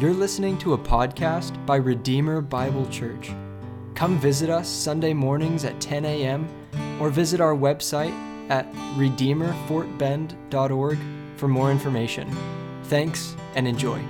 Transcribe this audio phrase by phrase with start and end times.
[0.00, 3.30] You're listening to a podcast by Redeemer Bible Church.
[3.94, 6.48] Come visit us Sunday mornings at 10 a.m.
[7.00, 8.10] or visit our website
[8.50, 8.66] at
[8.96, 10.98] redeemerfortbend.org
[11.36, 12.36] for more information.
[12.86, 14.02] Thanks and enjoy.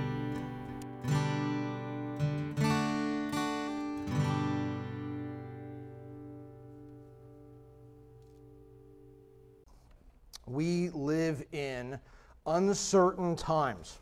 [10.47, 11.99] We live in
[12.47, 13.99] uncertain times.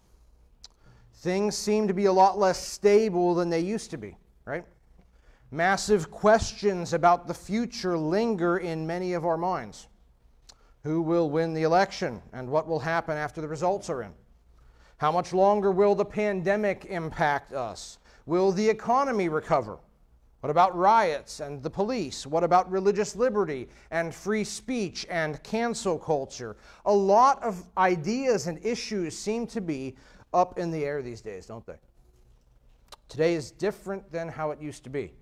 [1.24, 4.66] Things seem to be a lot less stable than they used to be, right?
[5.52, 9.88] Massive questions about the future linger in many of our minds.
[10.84, 14.12] Who will win the election and what will happen after the results are in?
[14.98, 18.00] How much longer will the pandemic impact us?
[18.26, 19.78] Will the economy recover?
[20.42, 22.28] What about riots and the police?
[22.28, 26.58] What about religious liberty and free speech and cancel culture?
[26.86, 29.96] A lot of ideas and issues seem to be
[30.34, 31.78] up in the air these days, don't they?
[33.10, 35.14] Today is different than how it used to be.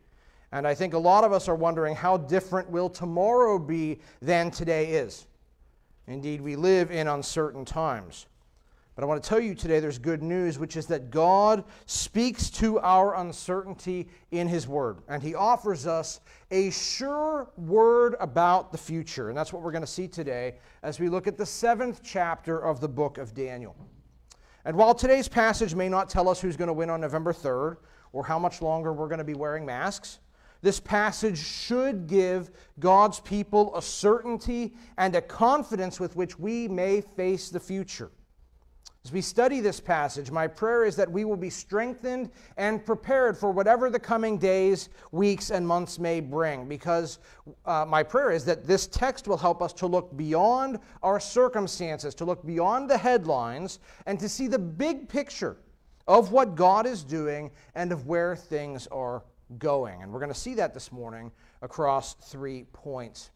[0.52, 4.52] And I think a lot of us are wondering how different will tomorrow be than
[4.52, 5.26] today is.
[6.08, 8.28] Indeed, we live in uncertain times.
[8.96, 12.50] But I want to tell you today there's good news, which is that God speaks
[12.52, 14.98] to our uncertainty in His Word.
[15.08, 16.20] And He offers us
[16.52, 19.30] a sure word about the future.
[19.30, 22.60] And that's what we're going to see today as we look at the seventh chapter
[22.60, 23.76] of the book of Daniel.
[24.66, 27.78] And while today's passage may not tell us who's going to win on November 3rd
[28.14, 30.20] or how much longer we're going to be wearing masks,
[30.62, 37.02] this passage should give God's people a certainty and a confidence with which we may
[37.02, 38.12] face the future.
[39.04, 43.36] As we study this passage, my prayer is that we will be strengthened and prepared
[43.36, 46.68] for whatever the coming days, weeks, and months may bring.
[46.68, 47.18] Because
[47.66, 52.14] uh, my prayer is that this text will help us to look beyond our circumstances,
[52.14, 55.58] to look beyond the headlines, and to see the big picture
[56.08, 59.24] of what God is doing and of where things are
[59.58, 60.04] going.
[60.04, 61.32] And we're going to see that this morning
[61.64, 63.32] across three points.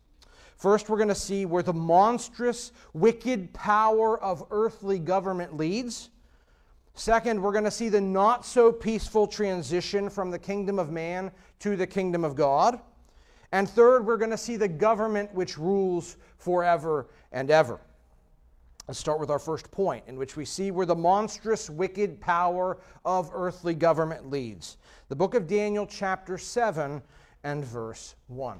[0.56, 6.10] First, we're going to see where the monstrous, wicked power of earthly government leads.
[6.94, 11.30] Second, we're going to see the not so peaceful transition from the kingdom of man
[11.60, 12.80] to the kingdom of God.
[13.52, 17.82] And third, we're going to see the government which rules forever and ever.
[18.88, 22.78] Let's start with our first point, in which we see where the monstrous, wicked power
[23.04, 24.78] of earthly government leads.
[25.10, 27.02] The book of Daniel, chapter 7,
[27.44, 28.60] and verse 1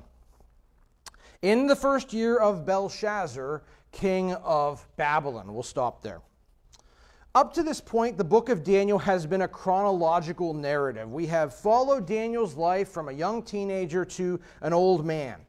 [1.42, 5.54] in the first year of Belshazzar, king of Babylon.
[5.54, 6.22] We'll stop there.
[7.34, 11.12] Up to this point, the book of Daniel has been a chronological narrative.
[11.12, 15.42] We have followed Daniel's life from a young teenager to an old man.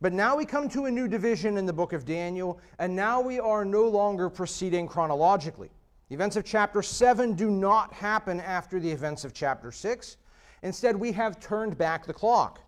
[0.00, 3.20] But now we come to a new division in the book of Daniel, and now
[3.20, 5.70] we are no longer proceeding chronologically.
[6.08, 10.16] The events of chapter 7 do not happen after the events of chapter 6.
[10.62, 12.60] Instead, we have turned back the clock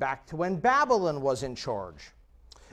[0.00, 2.10] back to when Babylon was in charge.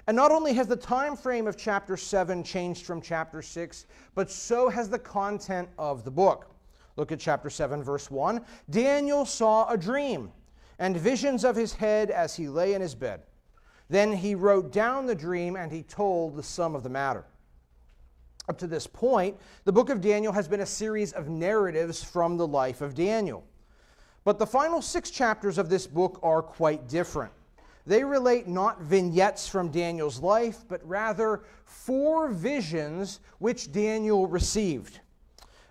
[0.08, 4.32] And not only has the time frame of chapter 7 changed from chapter 6, but
[4.32, 6.50] so has the content of the book.
[6.96, 8.44] Look at chapter 7, verse 1.
[8.70, 10.32] Daniel saw a dream
[10.80, 13.22] and visions of his head as he lay in his bed.
[13.90, 17.26] Then he wrote down the dream and he told the sum of the matter.
[18.50, 22.38] Up to this point, the book of Daniel has been a series of narratives from
[22.38, 23.44] the life of Daniel.
[24.28, 27.32] But the final six chapters of this book are quite different.
[27.86, 35.00] They relate not vignettes from Daniel's life, but rather four visions which Daniel received.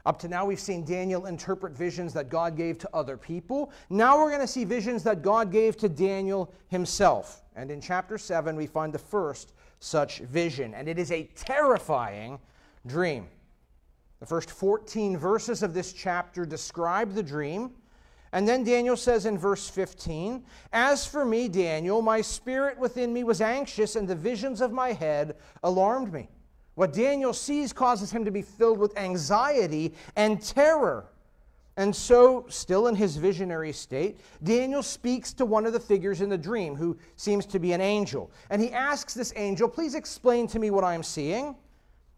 [0.06, 3.72] Up to now, we've seen Daniel interpret visions that God gave to other people.
[3.90, 7.42] Now we're going to see visions that God gave to Daniel himself.
[7.56, 10.72] And in chapter 7, we find the first such vision.
[10.72, 12.38] And it is a terrifying
[12.86, 13.28] dream.
[14.18, 17.72] The first 14 verses of this chapter describe the dream.
[18.32, 23.24] And then Daniel says in verse 15, As for me, Daniel, my spirit within me
[23.24, 26.28] was anxious, and the visions of my head alarmed me.
[26.74, 31.06] What Daniel sees causes him to be filled with anxiety and terror.
[31.78, 36.30] And so, still in his visionary state, Daniel speaks to one of the figures in
[36.30, 38.30] the dream, who seems to be an angel.
[38.48, 41.54] And he asks this angel, Please explain to me what I am seeing.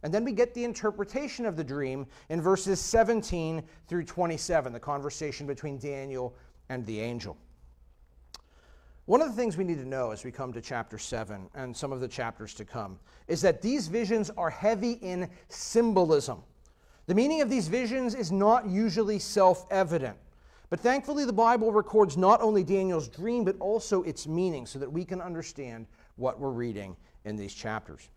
[0.02, 4.80] And then we get the interpretation of the dream in verses 17 through 27, the
[4.80, 6.34] conversation between Daniel
[6.68, 7.36] and the angel.
[9.06, 11.74] One of the things we need to know as we come to chapter 7 and
[11.74, 16.42] some of the chapters to come is that these visions are heavy in symbolism.
[17.06, 20.18] The meaning of these visions is not usually self evident.
[20.68, 24.92] But thankfully, the Bible records not only Daniel's dream, but also its meaning so that
[24.92, 25.86] we can understand
[26.16, 26.94] what we're reading
[27.24, 28.10] in these chapters.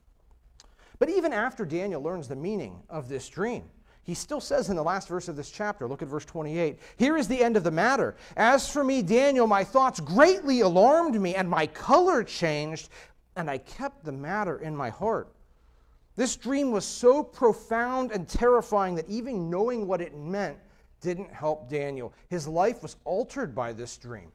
[1.01, 3.63] But even after Daniel learns the meaning of this dream,
[4.03, 7.18] he still says in the last verse of this chapter, look at verse 28, here
[7.18, 8.15] is the end of the matter.
[8.38, 12.89] As for me, Daniel, my thoughts greatly alarmed me, and my color changed,
[13.36, 15.33] and I kept the matter in my heart.
[16.18, 20.59] This dream was so profound and terrifying that even knowing what it meant
[21.01, 22.13] didn't help Daniel.
[22.30, 24.31] His life was altered by this dream.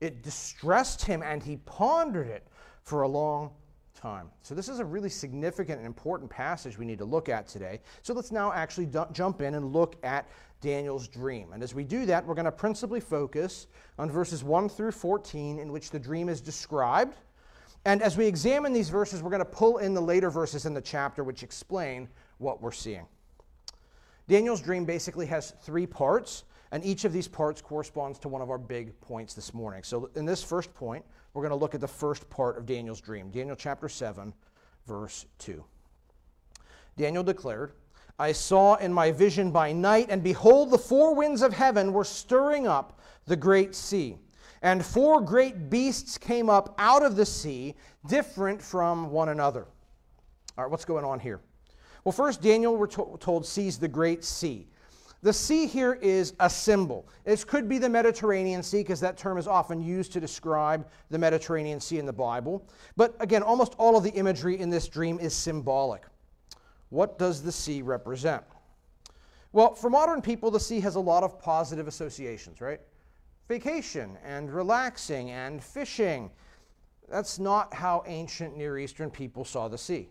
[0.00, 2.46] It distressed him, and he pondered it
[2.84, 3.50] for a long
[3.96, 4.30] time.
[4.42, 7.80] So, this is a really significant and important passage we need to look at today.
[8.02, 10.28] So, let's now actually d- jump in and look at
[10.60, 11.52] Daniel's dream.
[11.52, 13.66] And as we do that, we're going to principally focus
[13.98, 17.16] on verses 1 through 14, in which the dream is described.
[17.84, 20.74] And as we examine these verses, we're going to pull in the later verses in
[20.74, 22.08] the chapter which explain
[22.38, 23.06] what we're seeing.
[24.28, 28.50] Daniel's dream basically has three parts, and each of these parts corresponds to one of
[28.50, 29.84] our big points this morning.
[29.84, 31.04] So, in this first point,
[31.36, 34.32] we're going to look at the first part of Daniel's dream, Daniel chapter 7,
[34.86, 35.62] verse 2.
[36.96, 37.72] Daniel declared,
[38.18, 42.04] I saw in my vision by night, and behold, the four winds of heaven were
[42.04, 44.16] stirring up the great sea.
[44.62, 47.74] And four great beasts came up out of the sea,
[48.08, 49.66] different from one another.
[50.56, 51.42] All right, what's going on here?
[52.04, 54.68] Well, first, Daniel, we're to- told, sees the great sea.
[55.22, 57.08] The sea here is a symbol.
[57.24, 61.18] This could be the Mediterranean Sea because that term is often used to describe the
[61.18, 62.68] Mediterranean Sea in the Bible.
[62.96, 66.04] But again, almost all of the imagery in this dream is symbolic.
[66.90, 68.44] What does the sea represent?
[69.52, 72.80] Well, for modern people, the sea has a lot of positive associations, right?
[73.48, 76.30] Vacation and relaxing and fishing.
[77.08, 80.10] That's not how ancient Near Eastern people saw the sea.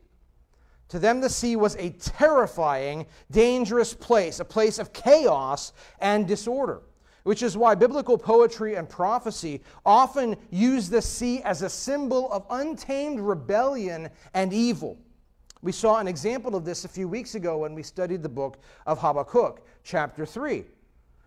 [0.89, 6.81] To them, the sea was a terrifying, dangerous place, a place of chaos and disorder,
[7.23, 12.45] which is why biblical poetry and prophecy often use the sea as a symbol of
[12.51, 14.99] untamed rebellion and evil.
[15.63, 18.59] We saw an example of this a few weeks ago when we studied the book
[18.85, 20.63] of Habakkuk, chapter 3.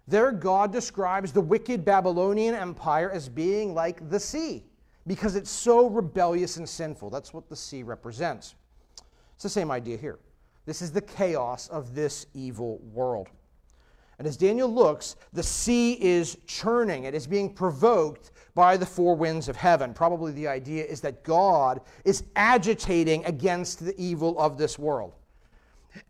[0.07, 4.65] There, God describes the wicked Babylonian Empire as being like the sea
[5.09, 7.11] because it's so rebellious and sinful.
[7.11, 8.55] That's what the sea represents.
[9.39, 10.19] It's the same idea here.
[10.67, 13.29] This is the chaos of this evil world.
[14.19, 17.05] And as Daniel looks, the sea is churning.
[17.05, 19.95] It is being provoked by the four winds of heaven.
[19.95, 25.15] Probably the idea is that God is agitating against the evil of this world.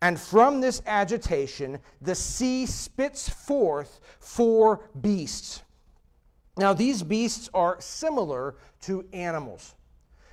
[0.00, 5.60] And from this agitation, the sea spits forth four beasts.
[6.56, 8.54] Now, these beasts are similar
[8.84, 9.74] to animals.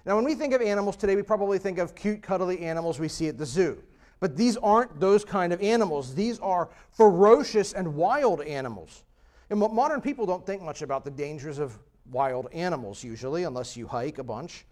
[0.05, 3.07] Now, when we think of animals today, we probably think of cute, cuddly animals we
[3.07, 3.81] see at the zoo.
[4.19, 6.13] But these aren't those kind of animals.
[6.13, 9.03] These are ferocious and wild animals.
[9.49, 11.77] And modern people don't think much about the dangers of
[12.11, 14.65] wild animals usually, unless you hike a bunch.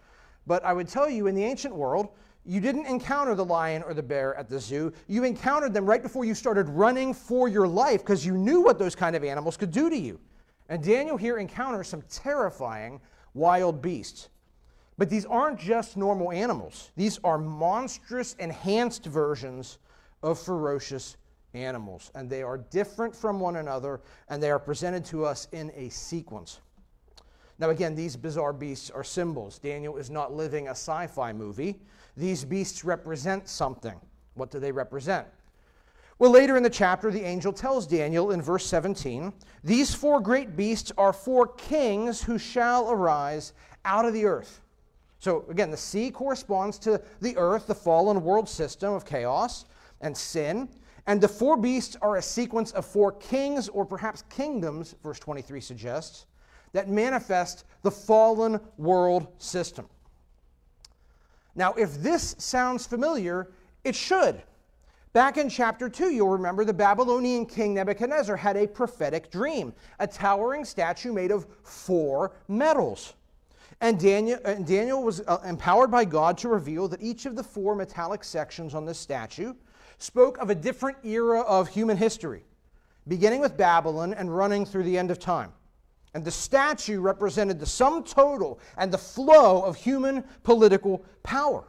[0.46, 2.10] But I would tell you, in the ancient world,
[2.46, 4.94] you didn't encounter the lion or the bear at the zoo.
[5.08, 8.78] You encountered them right before you started running for your life because you knew what
[8.78, 10.20] those kind of animals could do to you.
[10.70, 13.00] And Daniel here encounters some terrifying
[13.34, 14.30] wild beasts.
[14.98, 19.80] But these aren't just normal animals, these are monstrous, enhanced versions
[20.22, 21.18] of ferocious
[21.54, 22.12] animals.
[22.16, 25.90] And they are different from one another, and they are presented to us in a
[25.90, 26.60] sequence.
[27.60, 29.60] Now, again, these bizarre beasts are symbols.
[29.60, 31.80] Daniel is not living a sci fi movie.
[32.18, 34.00] These beasts represent something.
[34.34, 35.28] What do they represent?
[36.20, 39.34] Well, later in the chapter, the angel tells Daniel in verse 17
[39.64, 43.54] These four great beasts are four kings who shall arise
[43.86, 44.63] out of the earth.
[45.24, 49.64] So again, the sea corresponds to the earth, the fallen world system of chaos
[50.02, 50.68] and sin.
[51.08, 55.62] And the four beasts are a sequence of four kings or perhaps kingdoms, verse 23
[55.62, 56.26] suggests,
[56.74, 59.88] that manifest the fallen world system.
[61.56, 63.50] Now, if this sounds familiar,
[63.86, 64.42] it should.
[65.14, 70.08] Back in chapter 2, you'll remember the Babylonian king Nebuchadnezzar had a prophetic dream, a
[70.08, 73.14] towering statue made of four metals.
[73.82, 77.44] And Daniel, and Daniel was uh, empowered by God to reveal that each of the
[77.44, 79.54] four metallic sections on this statue
[79.98, 82.44] spoke of a different era of human history,
[83.08, 85.52] beginning with Babylon and running through the end of time.
[86.14, 91.64] And the statue represented the sum total and the flow of human political power.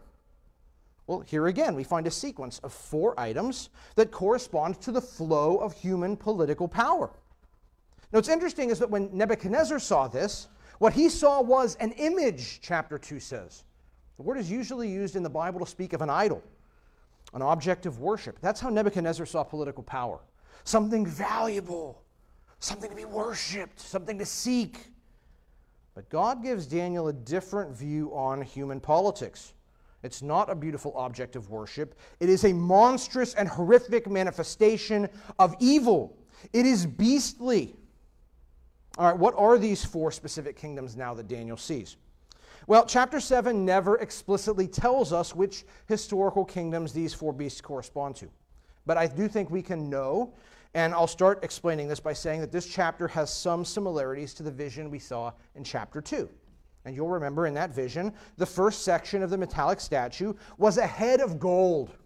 [1.07, 5.57] Well, here again, we find a sequence of four items that correspond to the flow
[5.57, 7.11] of human political power.
[8.13, 10.49] Now, what's interesting is that when Nebuchadnezzar saw this,
[10.85, 13.65] what he saw was an image, chapter 2 says.
[14.19, 16.43] The word is usually used in the Bible to speak of an idol,
[17.33, 18.39] an object of worship.
[18.43, 20.21] That's how Nebuchadnezzar saw political power
[20.65, 22.03] something valuable,
[22.59, 24.79] something to be worshiped, something to seek.
[25.95, 29.55] But God gives Daniel a different view on human politics.
[30.03, 31.99] It's not a beautiful object of worship.
[32.21, 36.19] It is a monstrous and horrific manifestation of evil.
[36.53, 37.75] It is beastly.
[38.97, 41.97] All right, what are these four specific kingdoms now that Daniel sees?
[42.69, 48.29] Well, chapter 7 never explicitly tells us which historical kingdoms these four beasts correspond to.
[48.87, 50.33] But I do think we can know,
[50.75, 54.51] and I'll start explaining this by saying that this chapter has some similarities to the
[54.51, 56.29] vision we saw in chapter 2.
[56.85, 60.87] And you'll remember in that vision, the first section of the metallic statue was a
[60.87, 61.97] head of gold.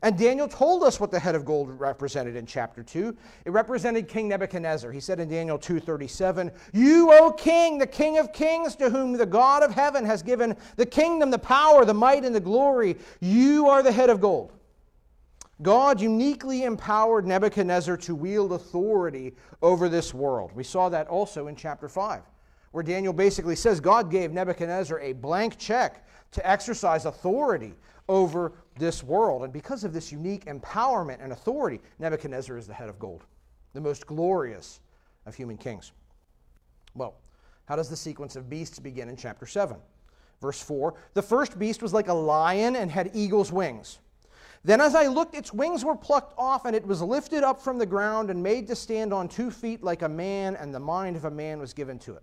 [0.00, 3.14] And Daniel told us what the head of gold represented in chapter 2.
[3.44, 4.90] It represented King Nebuchadnezzar.
[4.90, 9.26] He said in Daniel 2:37, "You, O king, the king of kings, to whom the
[9.26, 13.68] God of heaven has given the kingdom, the power, the might and the glory, you
[13.68, 14.52] are the head of gold."
[15.60, 20.52] God uniquely empowered Nebuchadnezzar to wield authority over this world.
[20.54, 22.22] We saw that also in chapter 5
[22.72, 27.74] where Daniel basically says God gave Nebuchadnezzar a blank check to exercise authority
[28.08, 29.44] over this world.
[29.44, 33.24] And because of this unique empowerment and authority, Nebuchadnezzar is the head of gold,
[33.72, 34.80] the most glorious
[35.26, 35.92] of human kings.
[36.94, 37.14] Well,
[37.66, 39.76] how does the sequence of beasts begin in chapter 7?
[40.40, 43.98] Verse 4 The first beast was like a lion and had eagle's wings.
[44.64, 47.78] Then, as I looked, its wings were plucked off, and it was lifted up from
[47.78, 51.16] the ground and made to stand on two feet like a man, and the mind
[51.16, 52.22] of a man was given to it.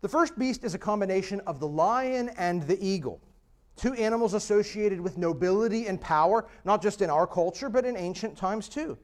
[0.00, 3.20] The first beast is a combination of the lion and the eagle,
[3.76, 8.36] two animals associated with nobility and power, not just in our culture, but in ancient
[8.36, 8.98] times too.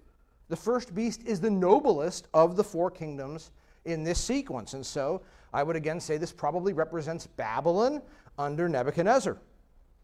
[0.48, 3.50] The first beast is the noblest of the four kingdoms
[3.84, 4.74] in this sequence.
[4.74, 5.22] And so
[5.52, 8.02] I would again say this probably represents Babylon
[8.38, 9.36] under Nebuchadnezzar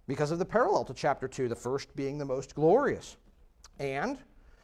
[0.06, 3.16] because of the parallel to chapter 2, the first being the most glorious.
[3.78, 4.18] And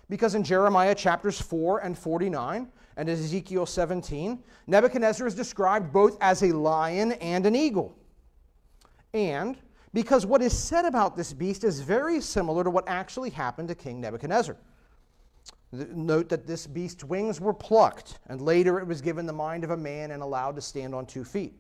[0.09, 6.43] because in Jeremiah chapters 4 and 49 and Ezekiel 17, Nebuchadnezzar is described both as
[6.43, 7.97] a lion and an eagle.
[9.15, 9.57] And
[9.93, 13.75] because what is said about this beast is very similar to what actually happened to
[13.75, 14.57] King Nebuchadnezzar.
[15.73, 19.71] Note that this beast's wings were plucked, and later it was given the mind of
[19.71, 21.55] a man and allowed to stand on two feet.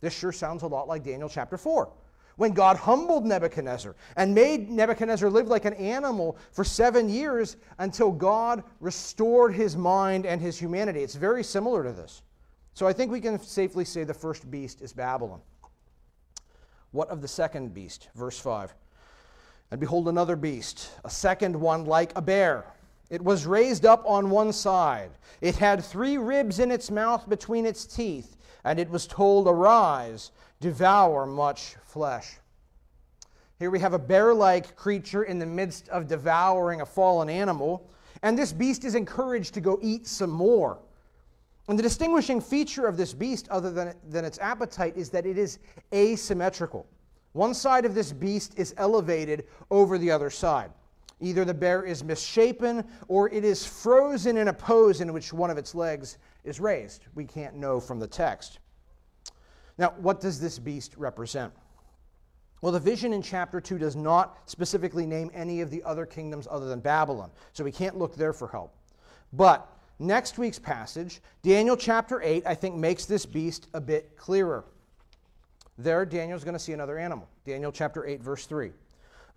[0.00, 1.90] This sure sounds a lot like Daniel chapter 4
[2.36, 8.10] when God humbled Nebuchadnezzar and made Nebuchadnezzar live like an animal for seven years until
[8.10, 11.02] God restored his mind and his humanity.
[11.02, 12.22] It's very similar to this.
[12.72, 15.42] So I think we can safely say the first beast is Babylon.
[16.92, 18.08] What of the second beast?
[18.14, 18.74] Verse 5.
[19.70, 22.64] And behold, another beast, a second one like a bear.
[23.08, 25.10] It was raised up on one side.
[25.40, 30.32] It had three ribs in its mouth between its teeth, and it was told, Arise
[30.60, 32.38] devour much flesh.
[33.58, 37.88] Here we have a bear like creature in the midst of devouring a fallen animal,
[38.22, 40.78] and this beast is encouraged to go eat some more.
[41.70, 45.38] And the distinguishing feature of this beast, other than, than its appetite, is that it
[45.38, 45.60] is
[45.94, 46.84] asymmetrical.
[47.32, 50.72] One side of this beast is elevated over the other side.
[51.20, 55.48] Either the bear is misshapen or it is frozen in a pose in which one
[55.48, 57.06] of its legs is raised.
[57.14, 58.58] We can't know from the text.
[59.78, 61.52] Now, what does this beast represent?
[62.62, 66.48] Well, the vision in chapter 2 does not specifically name any of the other kingdoms
[66.50, 68.74] other than Babylon, so we can't look there for help.
[69.32, 74.64] But next week's passage, Daniel chapter 8, I think makes this beast a bit clearer.
[75.78, 77.28] There, Daniel's going to see another animal.
[77.44, 78.72] Daniel chapter 8, verse 3.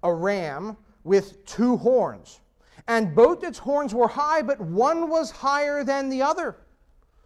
[0.04, 2.40] A ram with two horns.
[2.88, 6.58] And both its horns were high, but one was higher than the other.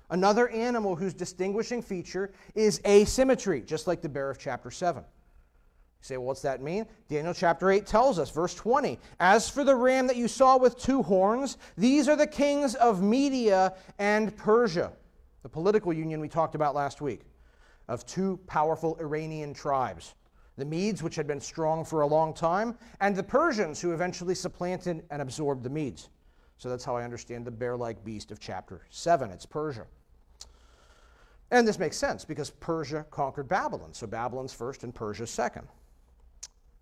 [0.10, 5.04] Another animal whose distinguishing feature is asymmetry, just like the bear of chapter 7.
[6.02, 6.86] Say, well, what's that mean?
[7.10, 10.78] Daniel chapter 8 tells us, verse 20 As for the ram that you saw with
[10.78, 14.94] two horns, these are the kings of Media and Persia,
[15.44, 17.22] the political union we talked about last week,
[17.88, 20.14] of two powerful Iranian tribes
[20.58, 24.34] the Medes, which had been strong for a long time, and the Persians, who eventually
[24.34, 26.10] supplanted and absorbed the Medes.
[26.58, 29.30] So that's how I understand the bear like beast of chapter 7.
[29.30, 29.86] It's Persia.
[31.52, 33.94] And this makes sense because Persia conquered Babylon.
[33.94, 35.68] So Babylon's first and Persia's second.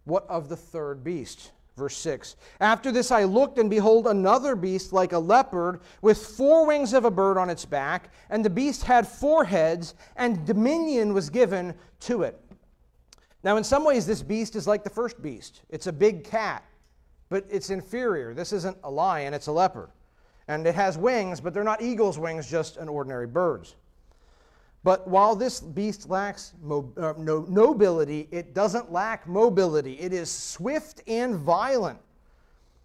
[0.06, 1.52] What of the third beast?
[1.76, 6.66] Verse 6 After this I looked, and behold, another beast like a leopard, with four
[6.66, 8.12] wings of a bird on its back.
[8.30, 12.40] And the beast had four heads, and dominion was given to it.
[13.44, 15.62] Now, in some ways, this beast is like the first beast.
[15.70, 16.64] It's a big cat,
[17.30, 18.34] but it's inferior.
[18.34, 19.90] This isn't a lion, it's a leopard.
[20.48, 23.76] And it has wings, but they're not eagle's wings, just an ordinary bird's.
[24.86, 29.94] But while this beast lacks mo- uh, no, nobility, it doesn't lack mobility.
[29.94, 31.98] It is swift and violent.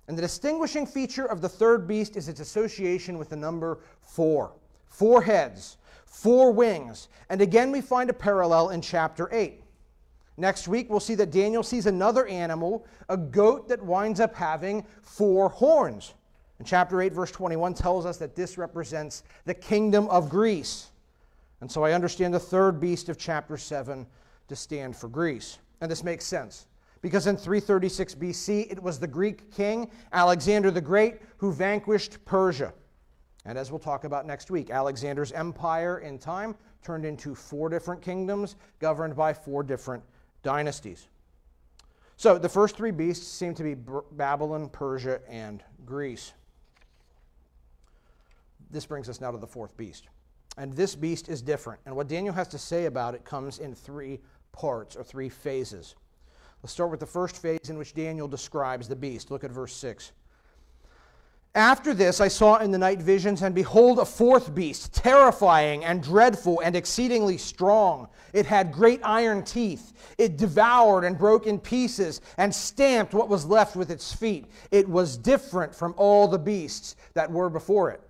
[0.09, 4.53] And the distinguishing feature of the third beast is its association with the number four
[4.89, 5.77] four heads,
[6.07, 7.09] four wings.
[7.29, 9.63] And again, we find a parallel in chapter 8.
[10.39, 14.87] Next week, we'll see that Daniel sees another animal, a goat that winds up having
[15.03, 16.15] four horns.
[16.59, 20.90] And chapter 8, verse 21 tells us that this represents the kingdom of Greece.
[21.61, 24.07] And so I understand the third beast of chapter 7
[24.49, 25.59] to stand for Greece.
[25.81, 26.67] And this makes sense.
[27.03, 32.73] Because in 336 BC, it was the Greek king, Alexander the Great, who vanquished Persia.
[33.47, 38.03] And as we'll talk about next week, Alexander's empire in time turned into four different
[38.03, 40.03] kingdoms governed by four different
[40.43, 41.09] dynasties.
[42.17, 43.75] So the first three beasts seem to be
[44.13, 46.33] Babylon, Persia, and Greece.
[48.71, 50.09] This brings us now to the fourth beast.
[50.61, 51.81] And this beast is different.
[51.87, 54.21] And what Daniel has to say about it comes in three
[54.53, 55.95] parts or three phases.
[56.63, 59.31] Let's start with the first phase in which Daniel describes the beast.
[59.31, 60.13] Look at verse 6.
[61.55, 66.03] After this, I saw in the night visions, and behold, a fourth beast, terrifying and
[66.03, 68.09] dreadful and exceedingly strong.
[68.35, 69.95] It had great iron teeth.
[70.19, 74.45] It devoured and broke in pieces and stamped what was left with its feet.
[74.71, 78.03] It was different from all the beasts that were before it.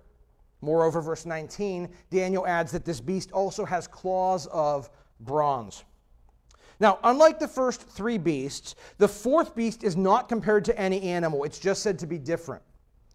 [0.61, 4.89] Moreover, verse 19, Daniel adds that this beast also has claws of
[5.19, 5.83] bronze.
[6.79, 11.43] Now, unlike the first three beasts, the fourth beast is not compared to any animal,
[11.43, 12.63] it's just said to be different.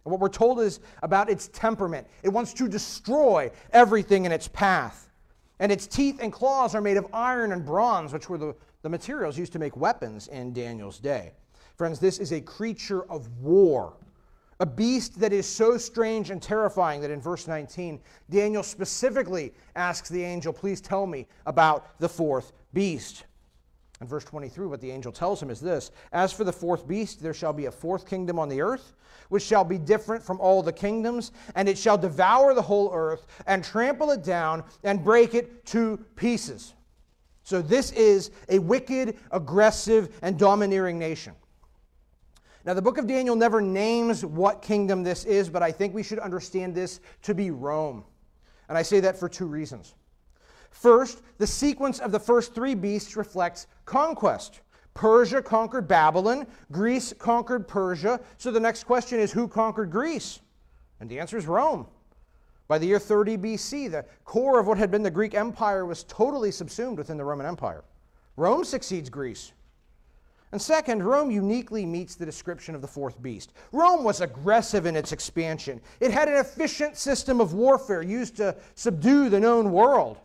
[0.05, 2.07] And what we're told is about its temperament.
[2.23, 5.09] It wants to destroy everything in its path.
[5.59, 8.89] And its teeth and claws are made of iron and bronze, which were the, the
[8.89, 11.33] materials used to make weapons in Daniel's day.
[11.75, 13.97] Friends, this is a creature of war,
[14.59, 17.99] a beast that is so strange and terrifying that in verse 19,
[18.29, 23.25] Daniel specifically asks the angel, Please tell me about the fourth beast.
[24.01, 27.21] In verse 23, what the angel tells him is this As for the fourth beast,
[27.21, 28.93] there shall be a fourth kingdom on the earth,
[29.29, 33.27] which shall be different from all the kingdoms, and it shall devour the whole earth,
[33.45, 36.73] and trample it down, and break it to pieces.
[37.43, 41.33] So, this is a wicked, aggressive, and domineering nation.
[42.67, 46.03] Now, the book of Daniel never names what kingdom this is, but I think we
[46.03, 48.03] should understand this to be Rome.
[48.67, 49.95] And I say that for two reasons.
[50.69, 54.59] First, the sequence of the first three beasts reflects conquest.
[54.93, 58.19] Persia conquered Babylon, Greece conquered Persia.
[58.37, 60.41] So the next question is who conquered Greece?
[60.99, 61.87] And the answer is Rome.
[62.67, 66.03] By the year 30 BC, the core of what had been the Greek Empire was
[66.03, 67.85] totally subsumed within the Roman Empire.
[68.35, 69.53] Rome succeeds Greece.
[70.51, 73.51] And second, Rome uniquely meets the description of the fourth beast.
[73.73, 75.81] Rome was aggressive in its expansion.
[75.99, 80.19] It had an efficient system of warfare used to subdue the known world.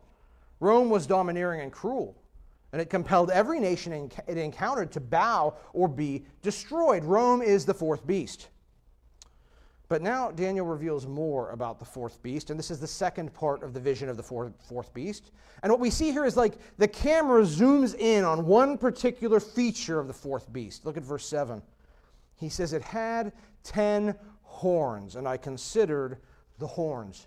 [0.60, 2.16] Rome was domineering and cruel,
[2.72, 7.02] and it compelled every nation it encountered to bow or be destroyed.
[7.02, 8.48] Rome is the fourth beast.
[9.92, 13.62] But now Daniel reveals more about the fourth beast, and this is the second part
[13.62, 15.32] of the vision of the fourth, beast.
[15.62, 20.00] And what we see here is like the camera zooms in on one particular feature
[20.00, 20.86] of the fourth beast.
[20.86, 21.60] Look at verse 7.
[22.36, 26.16] He says, It had ten horns, and I considered
[26.58, 27.26] the horns.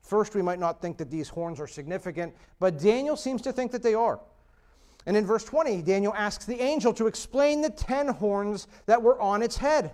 [0.00, 3.72] First, we might not think that these horns are significant, but Daniel seems to think
[3.72, 4.20] that they are.
[5.06, 9.20] And in verse 20, Daniel asks the angel to explain the ten horns that were
[9.20, 9.90] on its head.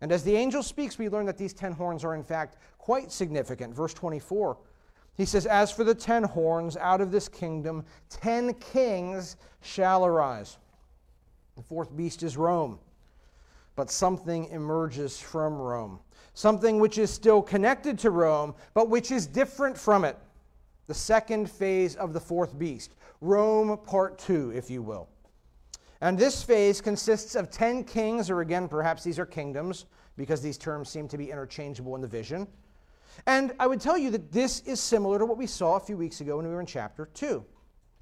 [0.00, 3.12] And as the angel speaks, we learn that these ten horns are in fact quite
[3.12, 3.74] significant.
[3.74, 4.56] Verse 24,
[5.16, 10.56] he says, As for the ten horns, out of this kingdom, ten kings shall arise.
[11.56, 12.78] The fourth beast is Rome,
[13.76, 16.00] but something emerges from Rome
[16.34, 20.16] something which is still connected to Rome, but which is different from it.
[20.86, 25.08] The second phase of the fourth beast, Rome part two, if you will.
[26.00, 29.86] And this phase consists of 10 kings, or again, perhaps these are kingdoms,
[30.16, 32.46] because these terms seem to be interchangeable in the vision.
[33.26, 35.96] And I would tell you that this is similar to what we saw a few
[35.96, 37.44] weeks ago when we were in chapter 2.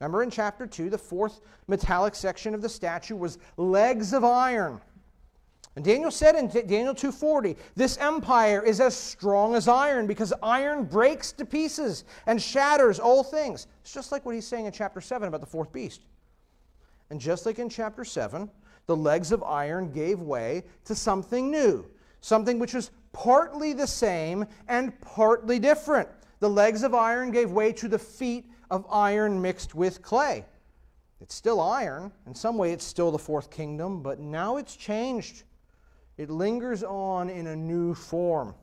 [0.01, 4.81] Remember in chapter 2, the fourth metallic section of the statue was legs of iron.
[5.75, 10.85] And Daniel said in Daniel 2:40, this empire is as strong as iron because iron
[10.85, 13.67] breaks to pieces and shatters all things.
[13.83, 16.03] It's just like what he's saying in chapter 7 about the fourth beast.
[17.11, 18.51] And just like in chapter 7,
[18.87, 21.87] the legs of iron gave way to something new,
[22.21, 26.09] something which was partly the same and partly different.
[26.40, 30.44] The legs of iron gave way to the feet of iron mixed with clay.
[31.21, 32.12] It's still iron.
[32.27, 35.42] In some way, it's still the fourth kingdom, but now it's changed.
[36.16, 38.55] It lingers on in a new form.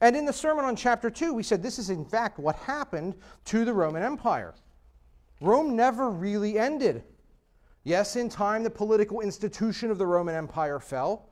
[0.00, 3.14] And in the sermon on chapter 2, we said this is in fact what happened
[3.46, 4.54] to the Roman Empire.
[5.40, 7.02] Rome never really ended.
[7.84, 11.28] Yes, in time, the political institution of the Roman Empire fell,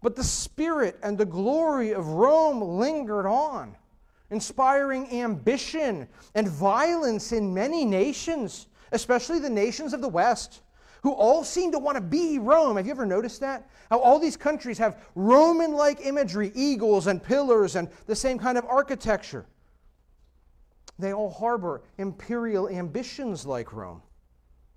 [0.00, 3.76] but the spirit and the glory of Rome lingered on,
[4.30, 10.60] inspiring ambition and violence in many nations especially the nations of the West,
[11.02, 12.76] who all seem to want to be Rome.
[12.76, 13.68] Have you ever noticed that?
[13.90, 18.56] How all these countries have Roman like imagery, eagles and pillars and the same kind
[18.56, 19.46] of architecture.
[20.98, 24.02] They all harbor imperial ambitions like Rome.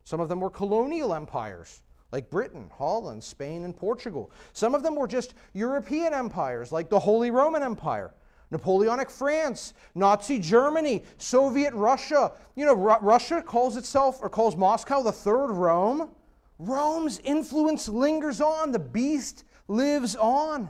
[0.06, 4.32] Some of them were colonial empires, like Britain, Holland, Spain, and Portugal.
[4.54, 8.13] Some of them were just European empires, like the Holy Roman Empire.
[8.52, 12.32] Napoleonic France, Nazi Germany, Soviet Russia.
[12.56, 16.12] You know, Ru- Russia calls itself or calls Moscow the third Rome.
[16.60, 20.70] Rome's influence lingers on, the beast lives on.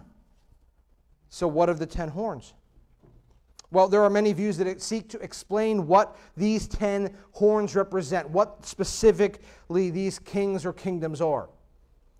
[1.30, 2.54] So, what of the ten horns?
[3.71, 8.65] Well, there are many views that seek to explain what these ten horns represent, what
[8.65, 11.49] specifically these kings or kingdoms are.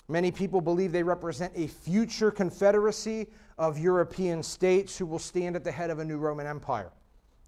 [0.08, 3.28] Many people believe they represent a future confederacy
[3.58, 6.92] of European states who will stand at the head of a new Roman Empire.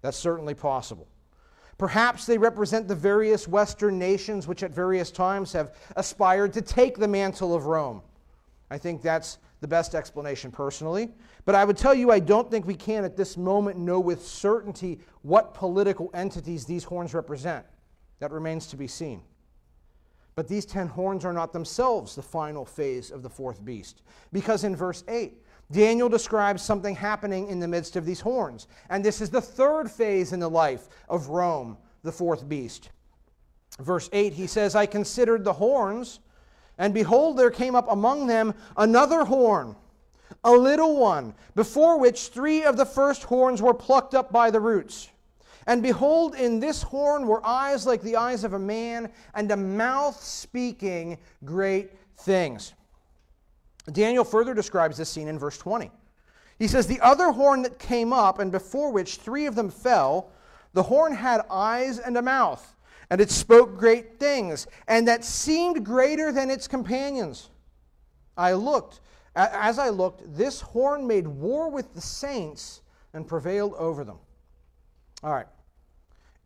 [0.00, 1.06] That's certainly possible.
[1.76, 6.98] Perhaps they represent the various Western nations which at various times have aspired to take
[6.98, 8.02] the mantle of Rome.
[8.70, 11.10] I think that's the best explanation personally.
[11.44, 14.24] But I would tell you, I don't think we can at this moment know with
[14.24, 17.64] certainty what political entities these horns represent.
[18.20, 19.22] That remains to be seen.
[20.34, 24.02] But these ten horns are not themselves the final phase of the fourth beast.
[24.32, 25.42] Because in verse 8,
[25.72, 28.68] Daniel describes something happening in the midst of these horns.
[28.88, 32.90] And this is the third phase in the life of Rome, the fourth beast.
[33.80, 36.20] Verse 8, he says, I considered the horns,
[36.78, 39.74] and behold, there came up among them another horn,
[40.44, 44.60] a little one, before which three of the first horns were plucked up by the
[44.60, 45.10] roots.
[45.66, 49.56] And behold, in this horn were eyes like the eyes of a man, and a
[49.56, 52.72] mouth speaking great things.
[53.92, 55.90] Daniel further describes this scene in verse 20.
[56.58, 60.30] He says, The other horn that came up, and before which three of them fell,
[60.72, 62.74] the horn had eyes and a mouth,
[63.10, 67.50] and it spoke great things, and that seemed greater than its companions.
[68.36, 69.00] I looked,
[69.34, 72.82] as I looked, this horn made war with the saints
[73.14, 74.18] and prevailed over them.
[75.22, 75.46] All right.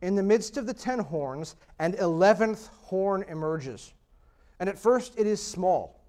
[0.01, 3.93] In the midst of the ten horns, an eleventh horn emerges.
[4.59, 6.03] And at first it is small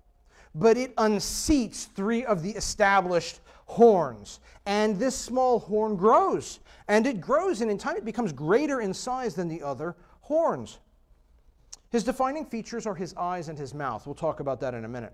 [0.54, 4.40] but it unseats three of the established horns.
[4.66, 8.94] And this small horn grows, and it grows, and in time it becomes greater in
[8.94, 10.78] size than the other horns.
[11.90, 14.06] His defining features are his eyes and his mouth.
[14.06, 15.12] We'll talk about that in a minute.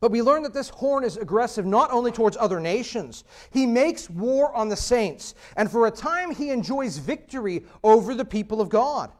[0.00, 4.08] But we learn that this horn is aggressive not only towards other nations, he makes
[4.08, 8.68] war on the saints, and for a time he enjoys victory over the people of
[8.68, 9.10] God.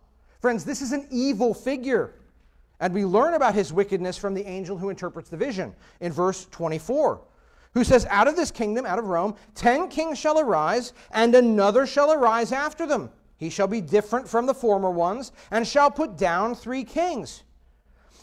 [0.41, 2.14] Friends, this is an evil figure.
[2.81, 6.47] And we learn about his wickedness from the angel who interprets the vision in verse
[6.53, 7.21] 24,
[7.75, 11.87] who says, Out of this kingdom, out of Rome, ten kings shall arise, and another
[11.87, 13.11] shall arise after them.
[13.38, 17.44] He shall be different from the former ones, and shall put down three kings.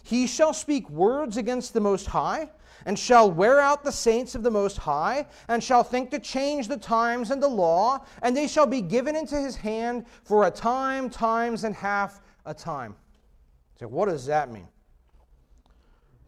[0.04, 2.50] He shall speak words against the Most High,
[2.86, 6.68] and shall wear out the saints of the Most High, and shall think to change
[6.68, 10.52] the times and the law, and they shall be given into his hand for a
[10.52, 12.96] time, times, and half a time.
[13.80, 14.68] So, what does that mean?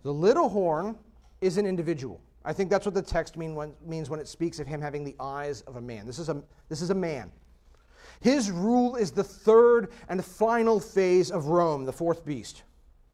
[0.03, 0.97] The little horn
[1.41, 2.21] is an individual.
[2.45, 5.03] I think that's what the text mean when, means when it speaks of him having
[5.03, 6.07] the eyes of a man.
[6.07, 7.29] This is a, this is a man.
[8.19, 12.63] His rule is the third and final phase of Rome, the fourth beast.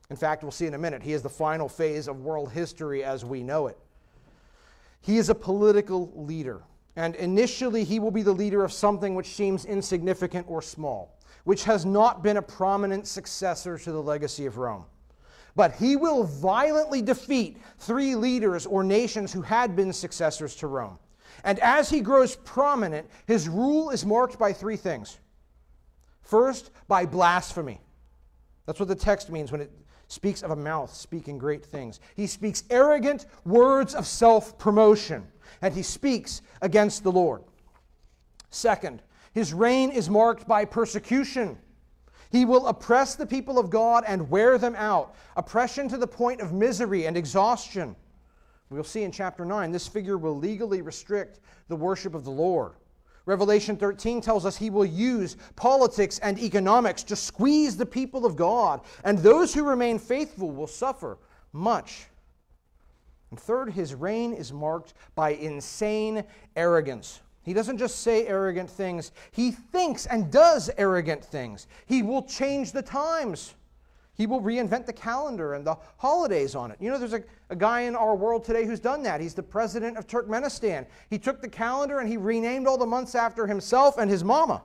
[0.10, 3.04] In fact, we'll see in a minute, he is the final phase of world history
[3.04, 3.78] as we know it.
[5.02, 6.62] He is a political leader,
[6.96, 11.14] and initially he will be the leader of something which seems insignificant or small
[11.44, 14.86] which has not been a prominent successor to the legacy of Rome.
[15.56, 20.98] But he will violently defeat three leaders or nations who had been successors to Rome.
[21.44, 25.20] And as he grows prominent, his rule is marked by three things.
[26.22, 27.82] First, by blasphemy.
[28.66, 29.72] That's what the text means when it
[30.08, 32.00] speaks of a mouth speaking great things.
[32.16, 35.28] He speaks arrogant words of self promotion,
[35.62, 37.44] and he speaks against the Lord.
[38.50, 39.02] Second,
[39.34, 41.58] his reign is marked by persecution.
[42.32, 46.42] He will oppress the people of God and wear them out, oppression to the point
[46.42, 47.96] of misery and exhaustion.
[48.74, 52.74] We'll see in chapter 9, this figure will legally restrict the worship of the Lord.
[53.26, 58.36] Revelation 13 tells us he will use politics and economics to squeeze the people of
[58.36, 61.20] God, and those who remain faithful will suffer
[61.54, 62.08] much.
[63.30, 66.24] And third, his reign is marked by insane
[66.56, 67.22] arrogance.
[67.44, 71.68] He doesn't just say arrogant things, he thinks and does arrogant things.
[71.86, 73.54] He will change the times.
[74.16, 76.78] He will reinvent the calendar and the holidays on it.
[76.80, 79.20] You know, there's a, a guy in our world today who's done that.
[79.20, 80.86] He's the president of Turkmenistan.
[81.10, 84.62] He took the calendar and he renamed all the months after himself and his mama.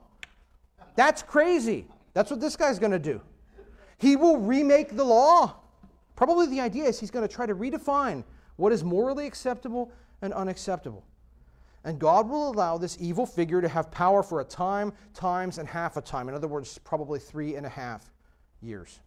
[0.95, 1.87] That's crazy.
[2.13, 3.21] That's what this guy's going to do.
[3.97, 5.55] He will remake the law.
[6.15, 8.23] Probably the idea is he's going to try to redefine
[8.57, 11.03] what is morally acceptable and unacceptable.
[11.85, 15.67] And God will allow this evil figure to have power for a time, times, and
[15.67, 16.27] half a time.
[16.29, 18.11] In other words, probably three and a half
[18.61, 18.99] years.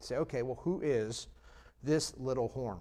[0.00, 1.28] Say, okay, well, who is
[1.82, 2.80] this little horn?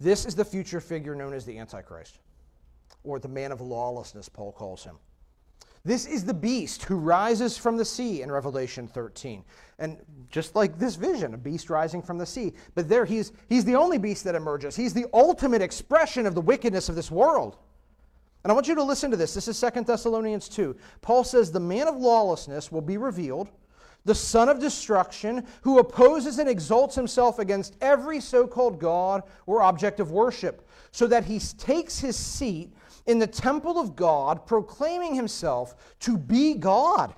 [0.00, 2.18] This is the future figure known as the Antichrist,
[3.04, 4.96] or the man of lawlessness, Paul calls him.
[5.84, 9.44] This is the beast who rises from the sea in Revelation 13.
[9.80, 9.98] And
[10.30, 12.52] just like this vision, a beast rising from the sea.
[12.76, 14.76] But there he's, he's the only beast that emerges.
[14.76, 17.56] He's the ultimate expression of the wickedness of this world.
[18.44, 19.34] And I want you to listen to this.
[19.34, 20.76] This is 2 Thessalonians 2.
[21.00, 23.48] Paul says, The man of lawlessness will be revealed,
[24.04, 29.62] the son of destruction, who opposes and exalts himself against every so called God or
[29.62, 32.72] object of worship, so that he takes his seat
[33.06, 37.14] in the temple of God, proclaiming himself to be God.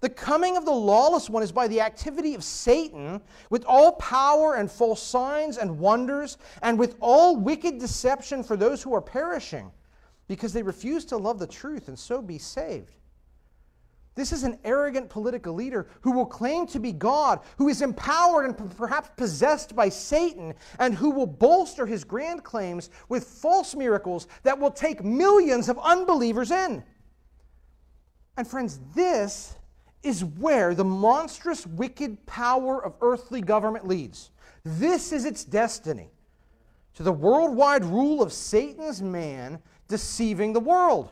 [0.00, 4.54] The coming of the lawless one is by the activity of Satan, with all power
[4.54, 9.70] and false signs and wonders, and with all wicked deception for those who are perishing,
[10.26, 12.94] because they refuse to love the truth and so be saved.
[14.20, 18.44] This is an arrogant political leader who will claim to be God, who is empowered
[18.44, 24.26] and perhaps possessed by Satan, and who will bolster his grand claims with false miracles
[24.42, 26.84] that will take millions of unbelievers in.
[28.36, 29.56] And, friends, this
[30.02, 34.32] is where the monstrous, wicked power of earthly government leads.
[34.64, 36.10] This is its destiny
[36.92, 41.08] to the worldwide rule of Satan's man deceiving the world.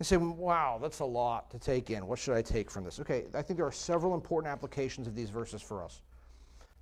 [0.00, 2.06] You say, wow, that's a lot to take in.
[2.06, 2.98] What should I take from this?
[3.00, 6.00] Okay, I think there are several important applications of these verses for us.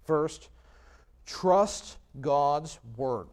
[0.05, 0.51] First,
[1.27, 3.27] trust God's word.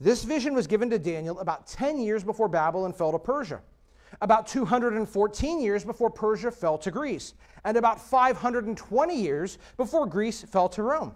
[0.00, 3.60] This vision was given to Daniel about 10 years before Babylon fell to Persia,
[4.22, 7.34] about 214 years before Persia fell to Greece,
[7.66, 11.14] and about 520 years before Greece fell to Rome.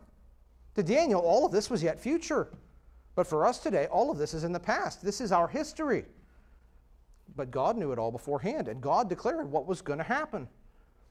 [0.75, 2.49] To Daniel, all of this was yet future.
[3.15, 5.03] But for us today, all of this is in the past.
[5.03, 6.05] This is our history.
[7.39, 10.49] But God knew it all beforehand, and God declared what was going to happen.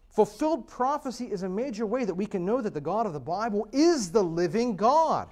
[0.10, 3.20] Fulfilled prophecy is a major way that we can know that the God of the
[3.20, 5.30] Bible is the living God.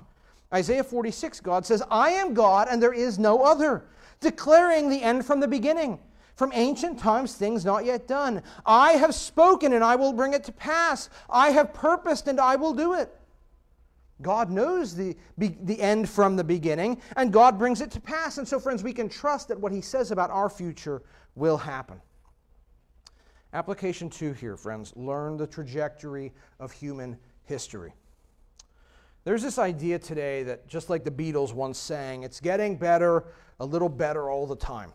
[0.53, 3.87] Isaiah 46, God says, I am God and there is no other,
[4.21, 5.99] declaring the end from the beginning.
[6.35, 8.41] From ancient times, things not yet done.
[8.65, 11.09] I have spoken and I will bring it to pass.
[11.29, 13.13] I have purposed and I will do it.
[14.21, 18.37] God knows the, the end from the beginning, and God brings it to pass.
[18.37, 21.03] And so, friends, we can trust that what He says about our future
[21.35, 21.99] will happen.
[23.53, 27.93] Application two here, friends learn the trajectory of human history.
[29.23, 33.25] There's this idea today that, just like the Beatles once sang, it's getting better,
[33.59, 34.93] a little better all the time.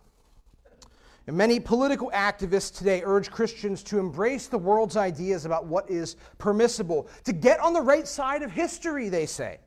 [1.27, 6.15] And many political activists today urge Christians to embrace the world's ideas about what is
[6.39, 9.59] permissible, to get on the right side of history, they say,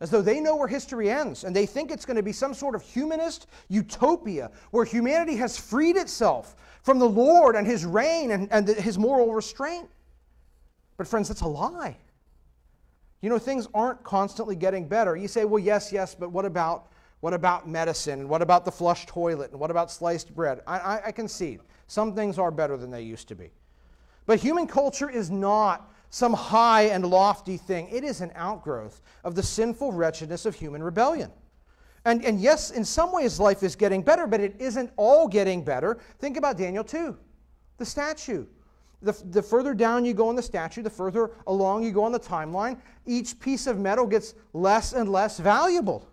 [0.00, 1.44] as though they know where history ends.
[1.44, 5.56] And they think it's going to be some sort of humanist utopia where humanity has
[5.56, 9.88] freed itself from the Lord and his reign and, and his moral restraint.
[10.98, 11.96] But, friends, that's a lie.
[13.22, 15.16] You know, things aren't constantly getting better.
[15.16, 16.91] You say, well, yes, yes, but what about
[17.22, 18.18] what about medicine?
[18.18, 19.52] And what about the flush toilet?
[19.52, 20.60] And what about sliced bread?
[20.66, 21.60] I, I, I concede.
[21.86, 23.52] Some things are better than they used to be.
[24.26, 29.36] But human culture is not some high and lofty thing, it is an outgrowth of
[29.36, 31.30] the sinful wretchedness of human rebellion.
[32.04, 35.62] And, and yes, in some ways life is getting better, but it isn't all getting
[35.62, 35.98] better.
[36.18, 37.16] Think about Daniel 2,
[37.78, 38.46] the statue.
[39.00, 42.10] The, the further down you go in the statue, the further along you go on
[42.10, 46.08] the timeline, each piece of metal gets less and less valuable.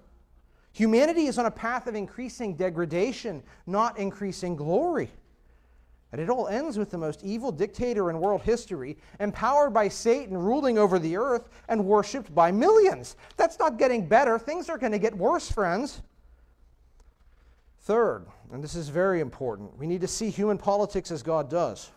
[0.73, 5.10] Humanity is on a path of increasing degradation, not increasing glory.
[6.12, 10.36] And it all ends with the most evil dictator in world history, empowered by Satan,
[10.36, 13.15] ruling over the earth and worshiped by millions.
[13.38, 14.39] That's not getting better.
[14.39, 16.01] Things are going to get worse, friends.
[17.82, 21.91] Third, and this is very important, we need to see human politics as God does.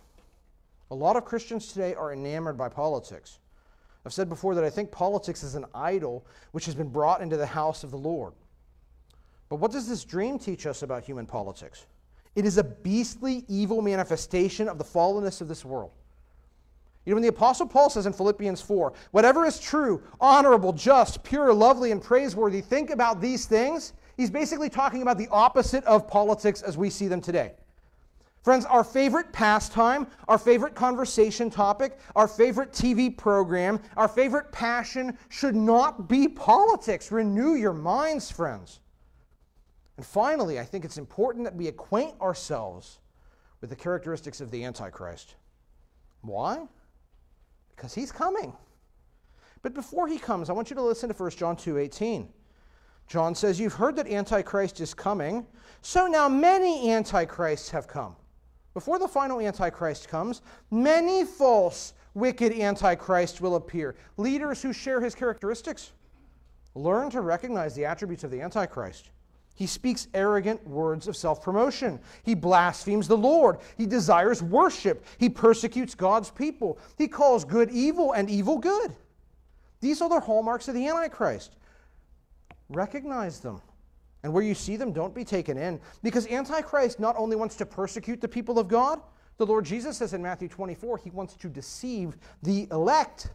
[0.90, 3.38] A lot of Christians today are enamored by politics.
[4.04, 7.36] I've said before that I think politics is an idol which has been brought into
[7.36, 8.32] the house of the Lord.
[9.52, 11.84] But what does this dream teach us about human politics?
[12.34, 15.90] It is a beastly, evil manifestation of the fallenness of this world.
[17.04, 21.22] You know, when the Apostle Paul says in Philippians 4, whatever is true, honorable, just,
[21.22, 26.08] pure, lovely, and praiseworthy, think about these things, he's basically talking about the opposite of
[26.08, 27.52] politics as we see them today.
[28.42, 35.18] Friends, our favorite pastime, our favorite conversation topic, our favorite TV program, our favorite passion
[35.28, 37.12] should not be politics.
[37.12, 38.80] Renew your minds, friends.
[39.96, 42.98] And finally, I think it's important that we acquaint ourselves
[43.60, 45.34] with the characteristics of the Antichrist.
[46.22, 46.66] Why?
[47.82, 48.52] because he's coming.
[49.62, 52.28] But before he comes, I want you to listen to 1 John 2:18.
[53.08, 55.44] John says, You've heard that Antichrist is coming,
[55.82, 58.14] so now many Antichrists have come.
[58.72, 63.96] Before the final Antichrist comes, many false, wicked Antichrists will appear.
[64.16, 65.90] Leaders who share his characteristics.
[66.76, 69.10] Learn to recognize the attributes of the Antichrist.
[69.54, 72.00] He speaks arrogant words of self promotion.
[72.22, 73.58] He blasphemes the Lord.
[73.76, 75.04] He desires worship.
[75.18, 76.78] He persecutes God's people.
[76.96, 78.94] He calls good evil and evil good.
[79.80, 81.56] These are the hallmarks of the Antichrist.
[82.70, 83.60] Recognize them.
[84.22, 85.80] And where you see them, don't be taken in.
[86.02, 89.00] Because Antichrist not only wants to persecute the people of God,
[89.36, 93.30] the Lord Jesus says in Matthew 24, he wants to deceive the elect.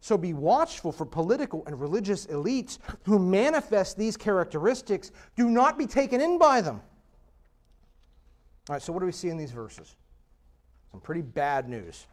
[0.00, 5.10] So be watchful for political and religious elites who manifest these characteristics.
[5.36, 6.80] Do not be taken in by them.
[8.68, 9.96] All right, so what do we see in these verses?
[10.92, 12.06] Some pretty bad news.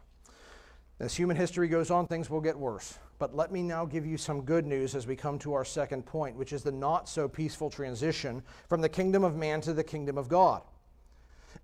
[0.98, 2.98] As human history goes on, things will get worse.
[3.18, 6.04] But let me now give you some good news as we come to our second
[6.04, 9.84] point, which is the not so peaceful transition from the kingdom of man to the
[9.84, 10.62] kingdom of God.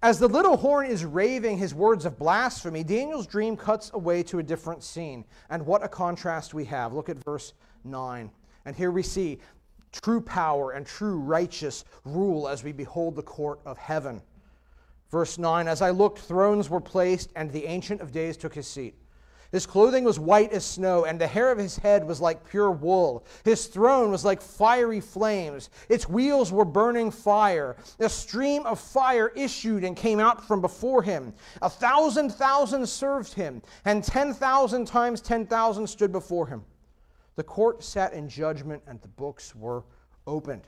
[0.02, 4.40] As the little horn is raving his words of blasphemy, Daniel's dream cuts away to
[4.40, 5.24] a different scene.
[5.48, 6.92] And what a contrast we have.
[6.92, 7.52] Look at verse
[7.84, 8.28] 9.
[8.64, 9.38] And here we see
[9.92, 14.20] true power and true righteous rule as we behold the court of heaven.
[15.08, 18.66] Verse 9 As I looked, thrones were placed, and the Ancient of Days took his
[18.66, 18.96] seat.
[19.52, 22.70] His clothing was white as snow, and the hair of his head was like pure
[22.70, 23.26] wool.
[23.44, 25.68] His throne was like fiery flames.
[25.90, 27.76] Its wheels were burning fire.
[28.00, 31.34] A stream of fire issued and came out from before him.
[31.60, 36.64] A thousand thousand served him, and ten thousand times ten thousand stood before him.
[37.36, 39.84] The court sat in judgment, and the books were
[40.26, 40.66] opened.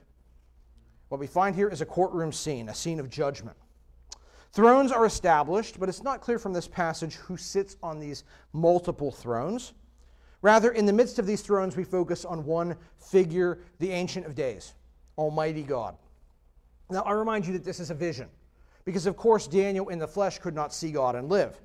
[1.08, 3.56] What we find here is a courtroom scene, a scene of judgment.
[4.54, 9.10] Thrones are established, but it's not clear from this passage who sits on these multiple
[9.10, 9.72] thrones.
[10.42, 14.36] Rather, in the midst of these thrones, we focus on one figure, the Ancient of
[14.36, 14.74] Days,
[15.18, 15.96] Almighty God.
[16.88, 18.28] Now, I remind you that this is a vision,
[18.84, 21.60] because of course, Daniel in the flesh could not see God and live.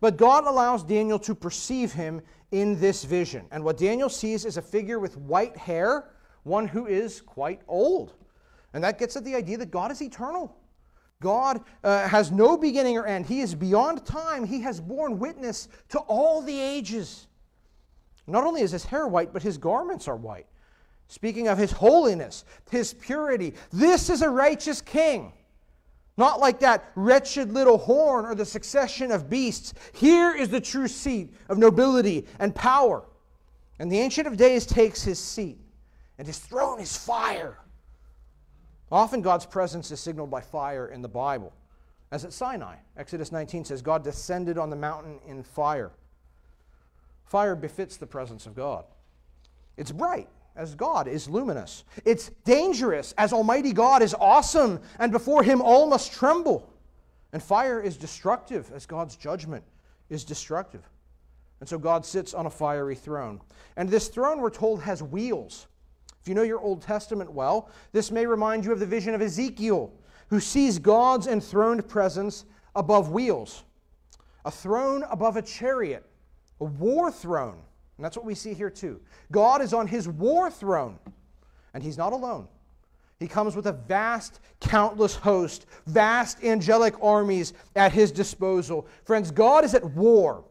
[0.00, 2.20] But God allows Daniel to perceive him
[2.50, 3.46] in this vision.
[3.52, 6.10] And what Daniel sees is a figure with white hair,
[6.42, 8.14] one who is quite old.
[8.72, 10.56] And that gets at the idea that God is eternal.
[11.24, 13.24] God uh, has no beginning or end.
[13.24, 14.44] He is beyond time.
[14.44, 17.26] He has borne witness to all the ages.
[18.26, 20.46] Not only is his hair white, but his garments are white.
[21.08, 25.32] Speaking of his holiness, his purity, this is a righteous king.
[26.18, 29.72] Not like that wretched little horn or the succession of beasts.
[29.94, 33.02] Here is the true seat of nobility and power.
[33.78, 35.58] And the Ancient of Days takes his seat,
[36.18, 37.58] and his throne is fire.
[38.92, 41.52] Often God's presence is signaled by fire in the Bible.
[42.10, 45.90] As at Sinai, Exodus 19 says, God descended on the mountain in fire.
[47.24, 48.84] Fire befits the presence of God.
[49.76, 51.84] It's bright, as God is luminous.
[52.04, 56.70] It's dangerous, as Almighty God is awesome, and before Him all must tremble.
[57.32, 59.64] And fire is destructive, as God's judgment
[60.08, 60.88] is destructive.
[61.58, 63.40] And so God sits on a fiery throne.
[63.76, 65.66] And this throne, we're told, has wheels.
[66.24, 69.20] If you know your Old Testament well, this may remind you of the vision of
[69.20, 69.92] Ezekiel,
[70.30, 73.62] who sees God's enthroned presence above wheels,
[74.46, 76.02] a throne above a chariot,
[76.62, 77.58] a war throne.
[77.98, 79.02] And that's what we see here too.
[79.32, 80.98] God is on his war throne,
[81.74, 82.48] and he's not alone.
[83.20, 88.86] He comes with a vast, countless host, vast angelic armies at his disposal.
[89.04, 90.42] Friends, God is at war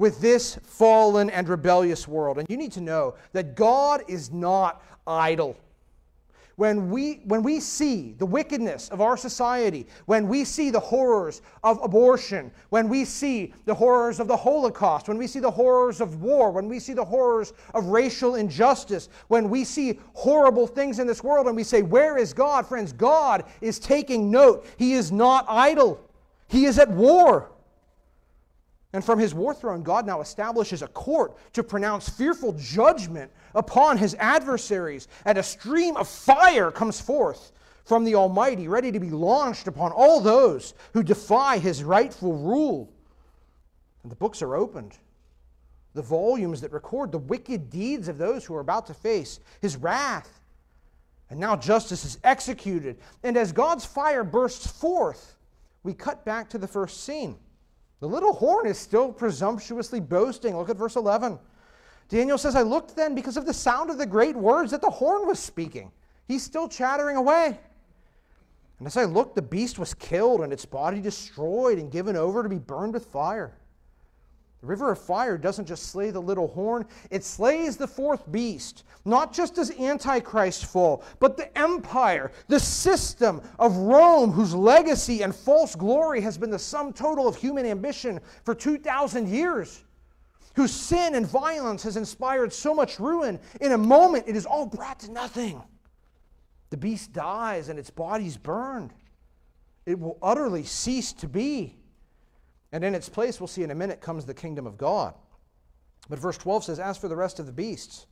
[0.00, 2.38] with this fallen and rebellious world.
[2.38, 5.58] And you need to know that God is not idle.
[6.56, 11.42] When we, when we see the wickedness of our society, when we see the horrors
[11.62, 16.00] of abortion, when we see the horrors of the Holocaust, when we see the horrors
[16.00, 20.98] of war, when we see the horrors of racial injustice, when we see horrible things
[20.98, 22.66] in this world and we say, Where is God?
[22.66, 24.66] Friends, God is taking note.
[24.78, 26.00] He is not idle,
[26.48, 27.50] He is at war.
[28.92, 33.96] And from his war throne, God now establishes a court to pronounce fearful judgment upon
[33.96, 35.06] his adversaries.
[35.24, 37.52] And a stream of fire comes forth
[37.84, 42.92] from the Almighty, ready to be launched upon all those who defy his rightful rule.
[44.02, 44.98] And the books are opened.
[45.94, 49.76] The volumes that record the wicked deeds of those who are about to face his
[49.76, 50.40] wrath.
[51.30, 52.98] And now justice is executed.
[53.22, 55.36] And as God's fire bursts forth,
[55.84, 57.36] we cut back to the first scene.
[58.00, 60.56] The little horn is still presumptuously boasting.
[60.56, 61.38] Look at verse 11.
[62.08, 64.90] Daniel says, I looked then because of the sound of the great words that the
[64.90, 65.92] horn was speaking.
[66.26, 67.60] He's still chattering away.
[68.78, 72.42] And as I looked, the beast was killed and its body destroyed and given over
[72.42, 73.52] to be burned with fire.
[74.60, 78.84] The river of fire doesn't just slay the little horn, it slays the fourth beast.
[79.06, 85.34] Not just does Antichrist fall, but the empire, the system of Rome, whose legacy and
[85.34, 89.82] false glory has been the sum total of human ambition for 2,000 years,
[90.54, 93.40] whose sin and violence has inspired so much ruin.
[93.62, 95.62] In a moment, it is all brought to nothing.
[96.68, 98.92] The beast dies and its body's burned.
[99.86, 101.79] It will utterly cease to be.
[102.72, 105.14] And in its place, we'll see in a minute, comes the kingdom of God.
[106.08, 108.06] But verse 12 says, As for the rest of the beasts,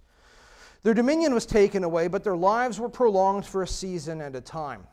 [0.82, 4.40] their dominion was taken away, but their lives were prolonged for a season and a
[4.40, 4.86] time.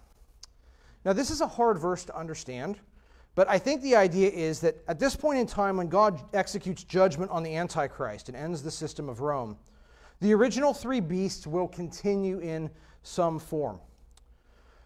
[1.03, 2.79] Now, this is a hard verse to understand,
[3.35, 6.83] but I think the idea is that at this point in time, when God executes
[6.83, 9.57] judgment on the Antichrist and ends the system of Rome,
[10.21, 12.71] the original three beasts will continue in
[13.03, 13.79] some form.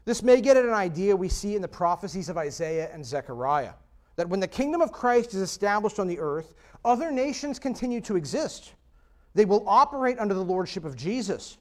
[0.03, 3.73] This may get at an idea we see in the prophecies of Isaiah and Zechariah
[4.19, 6.53] that when the kingdom of Christ is established on the earth,
[6.83, 8.73] other nations continue to exist.
[9.33, 11.57] They will operate under the lordship of Jesus.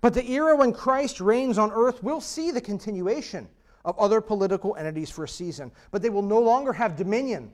[0.00, 3.48] But the era when Christ reigns on earth will see the continuation
[3.84, 7.50] of other political entities for a season, but they will no longer have dominion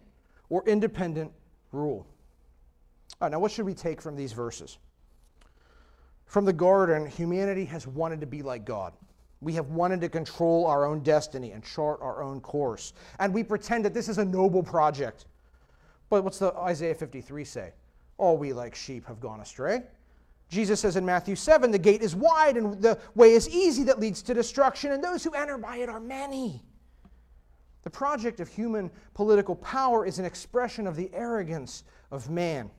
[0.50, 1.32] or independent
[1.72, 2.06] rule.
[3.22, 4.76] Right, now, what should we take from these verses?
[6.26, 8.92] From the garden, humanity has wanted to be like God.
[9.40, 12.94] We have wanted to control our own destiny and chart our own course.
[13.18, 15.26] And we pretend that this is a noble project.
[16.08, 17.72] But what's the Isaiah 53 say?
[18.16, 19.82] All we like sheep have gone astray.
[20.48, 23.98] Jesus says in Matthew 7 the gate is wide and the way is easy that
[23.98, 26.62] leads to destruction, and those who enter by it are many.
[27.82, 32.70] The project of human political power is an expression of the arrogance of man.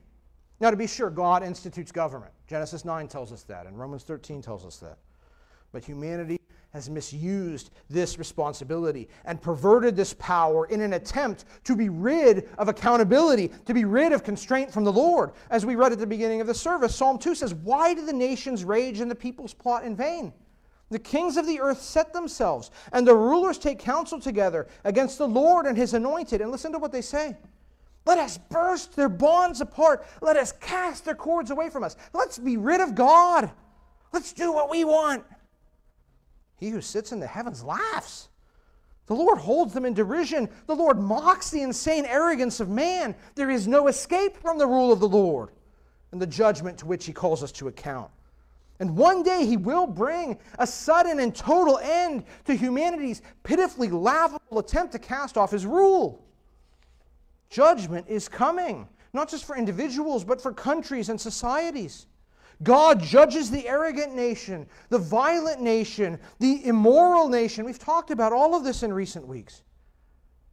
[0.58, 2.32] Now, to be sure, God institutes government.
[2.48, 4.98] Genesis 9 tells us that, and Romans 13 tells us that.
[5.70, 6.40] But humanity
[6.76, 12.68] has misused this responsibility and perverted this power in an attempt to be rid of
[12.68, 15.32] accountability, to be rid of constraint from the Lord.
[15.50, 18.12] As we read at the beginning of the service, Psalm 2 says, Why do the
[18.12, 20.32] nations rage and the peoples plot in vain?
[20.90, 25.26] The kings of the earth set themselves, and the rulers take counsel together against the
[25.26, 26.40] Lord and his anointed.
[26.40, 27.36] And listen to what they say.
[28.04, 30.06] Let us burst their bonds apart.
[30.20, 31.96] Let us cast their cords away from us.
[32.12, 33.50] Let's be rid of God.
[34.12, 35.24] Let's do what we want.
[36.56, 38.28] He who sits in the heavens laughs.
[39.06, 40.48] The Lord holds them in derision.
[40.66, 43.14] The Lord mocks the insane arrogance of man.
[43.34, 45.50] There is no escape from the rule of the Lord
[46.12, 48.10] and the judgment to which he calls us to account.
[48.78, 54.58] And one day he will bring a sudden and total end to humanity's pitifully laughable
[54.58, 56.22] attempt to cast off his rule.
[57.48, 62.06] Judgment is coming, not just for individuals, but for countries and societies.
[62.62, 67.64] God judges the arrogant nation, the violent nation, the immoral nation.
[67.64, 69.62] We've talked about all of this in recent weeks.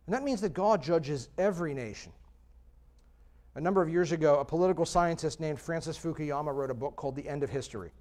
[0.05, 2.11] And that means that God judges every nation.
[3.55, 7.15] A number of years ago, a political scientist named Francis Fukuyama wrote a book called
[7.15, 7.91] The End of History,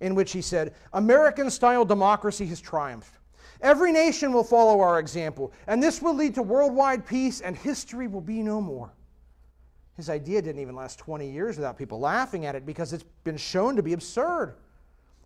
[0.00, 3.14] in which he said, American style democracy has triumphed.
[3.60, 8.08] Every nation will follow our example, and this will lead to worldwide peace, and history
[8.08, 8.92] will be no more.
[9.98, 13.36] His idea didn't even last 20 years without people laughing at it because it's been
[13.36, 14.54] shown to be absurd.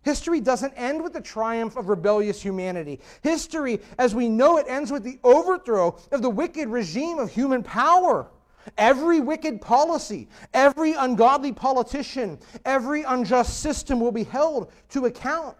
[0.01, 2.99] History doesn't end with the triumph of rebellious humanity.
[3.21, 7.61] History, as we know it, ends with the overthrow of the wicked regime of human
[7.61, 8.31] power.
[8.75, 15.55] Every wicked policy, every ungodly politician, every unjust system will be held to account.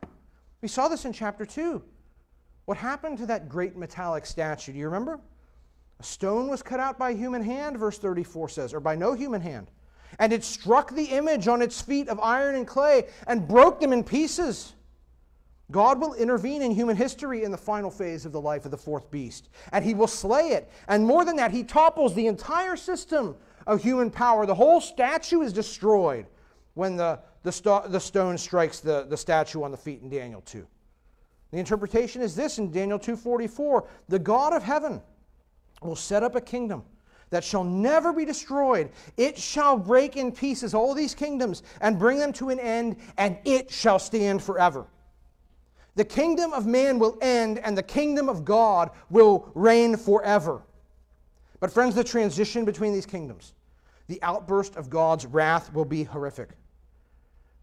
[0.64, 1.84] We saw this in chapter 2.
[2.66, 4.74] What happened to that great metallic statue?
[4.74, 5.20] Do you remember?
[5.99, 9.41] A stone was cut out by human hand, verse 34 says, or by no human
[9.41, 9.71] hand.
[10.19, 13.93] And it struck the image on its feet of iron and clay and broke them
[13.93, 14.73] in pieces.
[15.71, 18.77] God will intervene in human history in the final phase of the life of the
[18.77, 20.69] fourth beast, and he will slay it.
[20.87, 23.35] And more than that, he topples the entire system
[23.65, 24.45] of human power.
[24.45, 26.27] The whole statue is destroyed
[26.73, 30.41] when the, the, st- the stone strikes the, the statue on the feet in Daniel
[30.41, 30.67] 2.
[31.51, 35.01] The interpretation is this in Daniel 2:44, the God of heaven
[35.86, 36.84] will set up a kingdom
[37.29, 38.91] that shall never be destroyed.
[39.17, 43.38] It shall break in pieces all these kingdoms and bring them to an end, and
[43.43, 44.86] it shall stand forever.
[45.95, 50.61] The kingdom of man will end, and the kingdom of God will reign forever.
[51.59, 53.53] But, friends, the transition between these kingdoms,
[54.07, 56.49] the outburst of God's wrath will be horrific.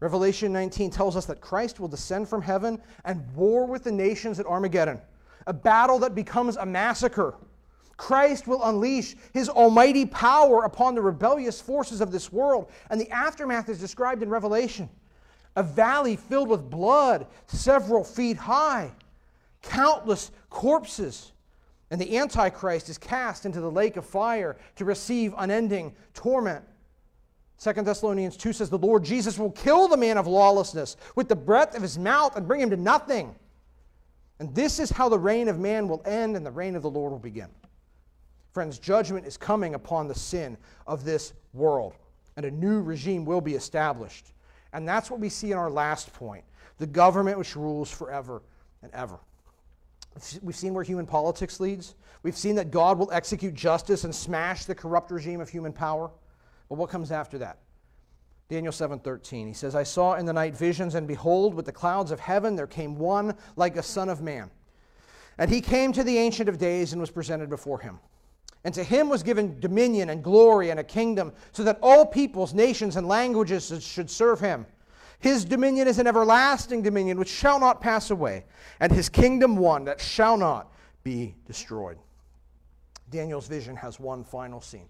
[0.01, 4.39] Revelation 19 tells us that Christ will descend from heaven and war with the nations
[4.39, 4.99] at Armageddon,
[5.47, 7.35] a battle that becomes a massacre
[8.01, 12.71] Christ will unleash his almighty power upon the rebellious forces of this world.
[12.89, 14.89] And the aftermath is described in Revelation
[15.55, 18.91] a valley filled with blood, several feet high,
[19.61, 21.31] countless corpses,
[21.91, 26.65] And the Antichrist is cast into the lake of fire to receive unending torment.
[27.59, 31.35] 2 Thessalonians 2 says, The Lord Jesus will kill the man of lawlessness with the
[31.35, 33.35] breath of his mouth and bring him to nothing.
[34.39, 36.89] And this is how the reign of man will end and the reign of the
[36.89, 37.49] Lord will begin.
[38.51, 41.93] Friends, judgment is coming upon the sin of this world,
[42.35, 44.33] and a new regime will be established.
[44.73, 46.43] And that's what we see in our last point
[46.77, 48.41] the government which rules forever
[48.81, 49.19] and ever.
[50.41, 51.95] We've seen where human politics leads.
[52.23, 56.11] We've seen that God will execute justice and smash the corrupt regime of human power.
[56.69, 57.59] But what comes after that?
[58.49, 59.47] Daniel 7:13.
[59.47, 62.55] He says, "I saw in the night visions and behold with the clouds of heaven
[62.55, 64.51] there came one like a son of man.
[65.37, 67.99] And he came to the ancient of days and was presented before him.
[68.63, 72.53] And to him was given dominion and glory and a kingdom so that all peoples,
[72.53, 74.67] nations and languages should serve him."
[75.19, 78.45] His dominion is an everlasting dominion which shall not pass away,
[78.79, 80.71] and his kingdom one that shall not
[81.03, 81.97] be destroyed.
[83.09, 84.87] Daniel's vision has one final scene.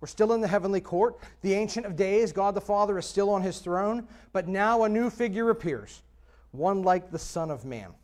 [0.00, 1.18] We're still in the heavenly court.
[1.40, 4.88] The Ancient of Days, God the Father, is still on his throne, but now a
[4.88, 6.02] new figure appears,
[6.52, 7.94] one like the Son of Man.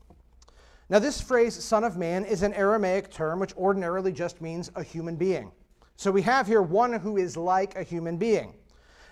[0.91, 4.82] Now, this phrase, Son of Man, is an Aramaic term which ordinarily just means a
[4.82, 5.51] human being.
[5.97, 8.55] So we have here one who is like a human being.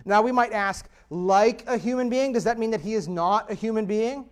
[0.05, 3.51] Now, we might ask, like a human being, does that mean that he is not
[3.51, 4.29] a human being?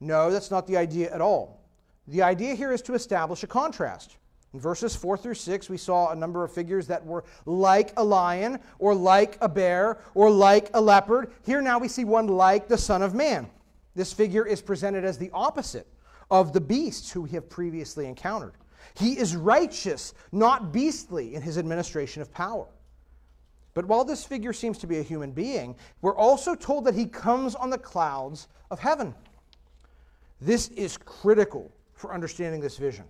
[0.00, 1.64] No, that's not the idea at all.
[2.08, 4.18] The idea here is to establish a contrast.
[4.52, 8.04] In verses 4 through 6, we saw a number of figures that were like a
[8.04, 11.32] lion, or like a bear, or like a leopard.
[11.44, 13.50] Here now we see one like the Son of Man.
[13.96, 15.88] This figure is presented as the opposite
[16.30, 18.54] of the beasts who we have previously encountered.
[18.94, 22.66] He is righteous, not beastly, in his administration of power.
[23.72, 27.06] But while this figure seems to be a human being, we're also told that he
[27.06, 29.14] comes on the clouds of heaven.
[30.40, 33.04] This is critical for understanding this vision.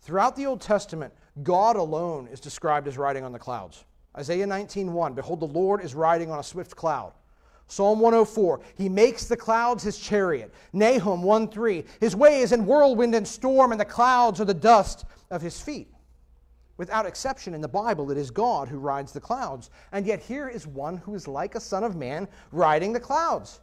[0.00, 3.84] Throughout the Old Testament, God alone is described as riding on the clouds.
[4.16, 7.12] Isaiah 19:1, behold the Lord is riding on a swift cloud.
[7.72, 10.52] Psalm 104, he makes the clouds his chariot.
[10.74, 15.06] Nahum 1:3, his way is in whirlwind and storm and the clouds are the dust
[15.30, 15.90] of his feet.
[16.76, 19.70] Without exception in the Bible, it is God who rides the clouds.
[19.90, 23.62] And yet here is one who is like a son of man riding the clouds.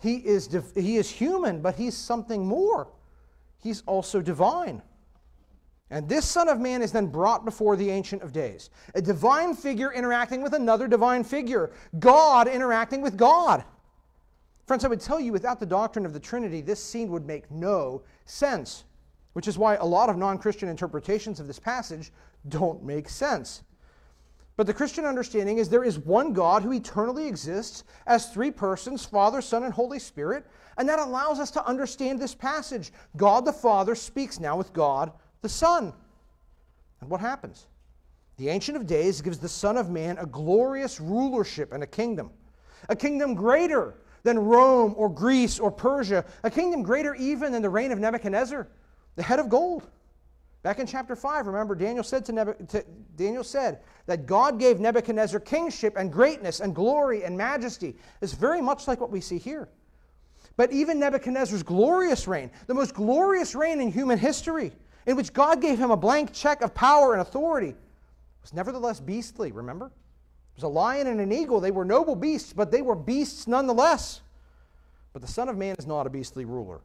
[0.00, 2.88] He is, he is human, but he's something more.
[3.58, 4.80] He's also divine.
[5.94, 8.70] And this Son of Man is then brought before the Ancient of Days.
[8.96, 11.70] A divine figure interacting with another divine figure.
[12.00, 13.62] God interacting with God.
[14.66, 17.48] Friends, I would tell you without the doctrine of the Trinity, this scene would make
[17.48, 18.82] no sense,
[19.34, 22.10] which is why a lot of non Christian interpretations of this passage
[22.48, 23.62] don't make sense.
[24.56, 29.04] But the Christian understanding is there is one God who eternally exists as three persons
[29.04, 30.44] Father, Son, and Holy Spirit.
[30.76, 32.92] And that allows us to understand this passage.
[33.16, 35.12] God the Father speaks now with God
[35.44, 35.92] the Son.
[37.00, 37.66] And what happens?
[38.38, 42.30] The Ancient of Days gives the Son of Man a glorious rulership and a kingdom,
[42.88, 47.68] a kingdom greater than Rome or Greece or Persia, a kingdom greater even than the
[47.68, 48.66] reign of Nebuchadnezzar,
[49.16, 49.88] the head of gold.
[50.62, 52.84] Back in chapter 5, remember, Daniel said, to, to,
[53.16, 57.96] Daniel said that God gave Nebuchadnezzar kingship and greatness and glory and majesty.
[58.22, 59.68] It's very much like what we see here.
[60.56, 64.72] But even Nebuchadnezzar's glorious reign, the most glorious reign in human history,
[65.06, 67.74] in which God gave him a blank check of power and authority,
[68.42, 69.86] was nevertheless beastly, remember?
[69.86, 71.60] It was a lion and an eagle.
[71.60, 74.20] They were noble beasts, but they were beasts nonetheless.
[75.12, 76.80] But the Son of Man is not a beastly ruler.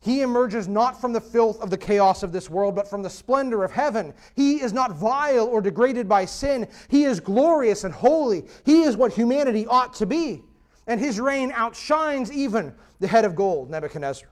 [0.00, 3.10] He emerges not from the filth of the chaos of this world, but from the
[3.10, 4.12] splendor of heaven.
[4.34, 6.66] He is not vile or degraded by sin.
[6.88, 8.44] He is glorious and holy.
[8.64, 10.42] He is what humanity ought to be.
[10.88, 14.28] And his reign outshines even the head of gold, Nebuchadnezzar.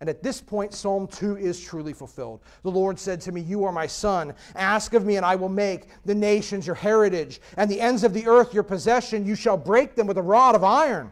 [0.00, 2.40] And at this point, Psalm 2 is truly fulfilled.
[2.62, 4.32] The Lord said to me, You are my son.
[4.54, 8.14] Ask of me, and I will make the nations your heritage, and the ends of
[8.14, 9.26] the earth your possession.
[9.26, 11.10] You shall break them with a rod of iron.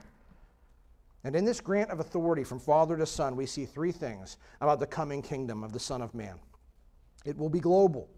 [1.24, 4.78] And in this grant of authority from Father to Son, we see three things about
[4.78, 6.38] the coming kingdom of the Son of Man.
[7.24, 8.08] It will be global.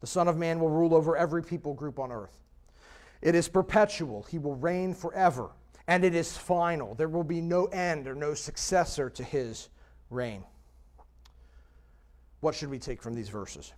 [0.00, 2.40] The Son of Man will rule over every people group on earth.
[3.22, 4.24] It is perpetual.
[4.24, 5.50] He will reign forever.
[5.86, 6.96] And it is final.
[6.96, 9.68] There will be no end or no successor to his
[10.10, 10.44] reign.
[12.40, 13.72] What should we take from these verses?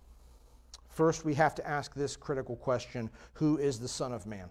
[0.89, 4.49] First, we have to ask this critical question Who is the Son of Man?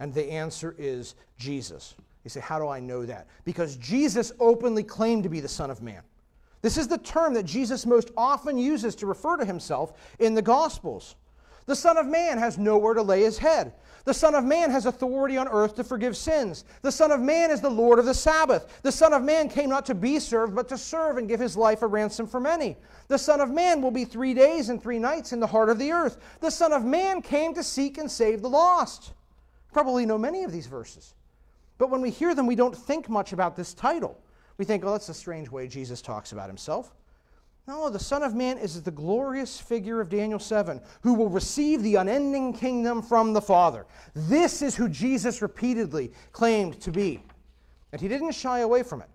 [0.00, 1.94] And the answer is Jesus.
[2.24, 3.26] You say, How do I know that?
[3.44, 6.02] Because Jesus openly claimed to be the Son of Man.
[6.60, 10.42] This is the term that Jesus most often uses to refer to himself in the
[10.42, 11.14] Gospels.
[11.68, 13.74] The Son of Man has nowhere to lay his head.
[14.06, 16.64] The Son of Man has authority on earth to forgive sins.
[16.80, 18.80] The Son of Man is the Lord of the Sabbath.
[18.82, 21.58] The Son of Man came not to be served, but to serve and give his
[21.58, 22.78] life a ransom for many.
[23.08, 25.78] The Son of Man will be three days and three nights in the heart of
[25.78, 26.16] the earth.
[26.40, 29.12] The Son of Man came to seek and save the lost.
[29.70, 31.12] Probably know many of these verses.
[31.76, 34.18] But when we hear them, we don't think much about this title.
[34.56, 36.94] We think, oh, that's a strange way Jesus talks about himself.
[37.68, 41.82] No, the Son of Man is the glorious figure of Daniel 7, who will receive
[41.82, 43.84] the unending kingdom from the Father.
[44.14, 47.22] This is who Jesus repeatedly claimed to be.
[47.92, 49.10] And he didn't shy away from it.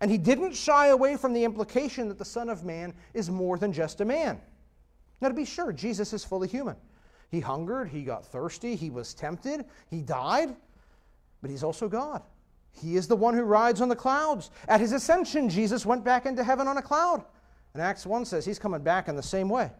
[0.00, 3.58] And he didn't shy away from the implication that the Son of Man is more
[3.58, 4.40] than just a man.
[5.20, 6.76] Now, to be sure, Jesus is fully human.
[7.32, 10.54] He hungered, he got thirsty, he was tempted, he died,
[11.42, 12.22] but he's also God.
[12.70, 14.50] He is the one who rides on the clouds.
[14.68, 17.24] At his ascension, Jesus went back into heaven on a cloud.
[17.76, 19.70] And Acts 1 says he's coming back in the same way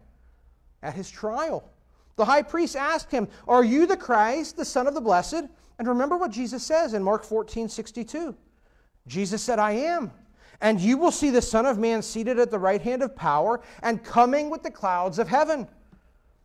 [0.83, 1.67] at his trial.
[2.15, 5.45] The high priest asked him, Are you the Christ, the Son of the Blessed?
[5.79, 8.35] And remember what Jesus says in Mark 14 62.
[9.07, 10.11] Jesus said, I am.
[10.61, 13.61] And you will see the Son of Man seated at the right hand of power
[13.81, 15.67] and coming with the clouds of heaven.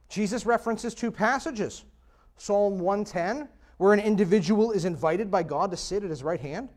[0.09, 1.85] Jesus references two passages
[2.39, 3.47] Psalm 110,
[3.77, 6.71] where an individual is invited by God to sit at his right hand,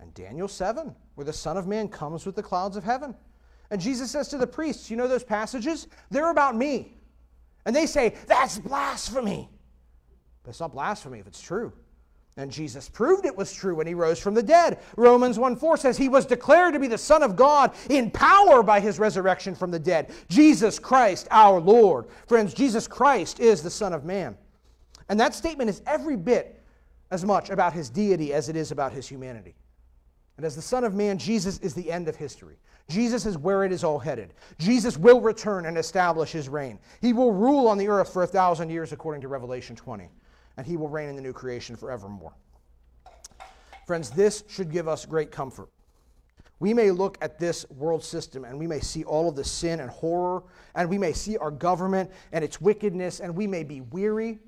[0.00, 3.14] and Daniel 7, where the Son of Man comes with the clouds of heaven.
[3.70, 5.88] And Jesus says to the priests, You know those passages?
[6.10, 6.96] They're about me.
[7.66, 9.48] And they say, That's blasphemy.
[10.42, 11.72] But it's not blasphemy if it's true.
[12.36, 14.80] And Jesus proved it was true when he rose from the dead.
[14.96, 18.62] Romans 1 4 says he was declared to be the Son of God in power
[18.62, 20.12] by his resurrection from the dead.
[20.28, 22.06] Jesus Christ, our Lord.
[22.26, 24.36] Friends, Jesus Christ is the Son of Man.
[25.08, 26.60] And that statement is every bit
[27.10, 29.54] as much about his deity as it is about his humanity.
[30.36, 32.56] And as the Son of Man, Jesus is the end of history.
[32.88, 34.34] Jesus is where it is all headed.
[34.58, 36.78] Jesus will return and establish his reign.
[37.00, 40.08] He will rule on the earth for a thousand years, according to Revelation 20,
[40.56, 42.34] and he will reign in the new creation forevermore.
[43.86, 45.68] Friends, this should give us great comfort.
[46.60, 49.80] We may look at this world system and we may see all of the sin
[49.80, 50.42] and horror,
[50.74, 54.38] and we may see our government and its wickedness, and we may be weary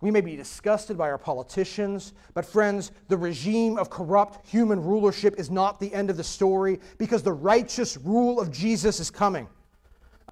[0.00, 5.34] we may be disgusted by our politicians, but friends, the regime of corrupt human rulership
[5.38, 9.48] is not the end of the story because the righteous rule of Jesus is coming.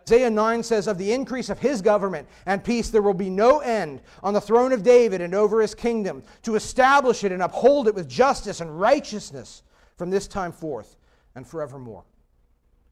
[0.09, 3.59] Isaiah 9 says, Of the increase of his government and peace there will be no
[3.59, 7.89] end on the throne of David and over his kingdom, to establish it and uphold
[7.89, 9.65] it with justice and righteousness
[9.97, 10.97] from this time forth
[11.35, 12.05] and forevermore.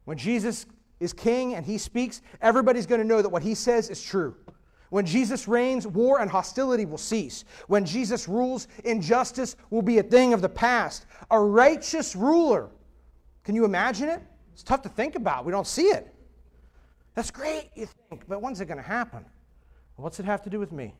[0.07, 0.66] When Jesus
[0.99, 4.35] is king and he speaks, everybody's going to know that what he says is true.
[4.91, 7.45] When Jesus reigns, war and hostility will cease.
[7.66, 11.07] When Jesus rules, injustice will be a thing of the past.
[11.30, 12.70] A righteous ruler.
[13.43, 14.22] Can you imagine it?
[14.53, 15.45] It's tough to think about.
[15.45, 16.14] We don't see it.
[17.14, 19.24] That's great, you think, but when's it going to happen?
[19.97, 20.95] What's it have to do with me?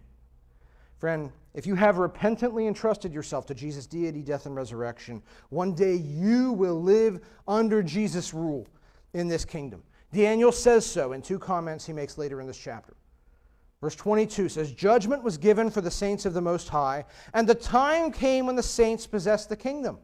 [0.99, 5.95] Friend, if you have repentantly entrusted yourself to Jesus' deity, death, and resurrection, one day
[5.95, 8.67] you will live under Jesus' rule
[9.13, 9.83] in this kingdom.
[10.13, 12.95] Daniel says so in two comments he makes later in this chapter.
[13.85, 17.05] Verse 22 says, Judgment was given for the saints of the Most High,
[17.35, 19.99] and the time came when the saints possessed the kingdom.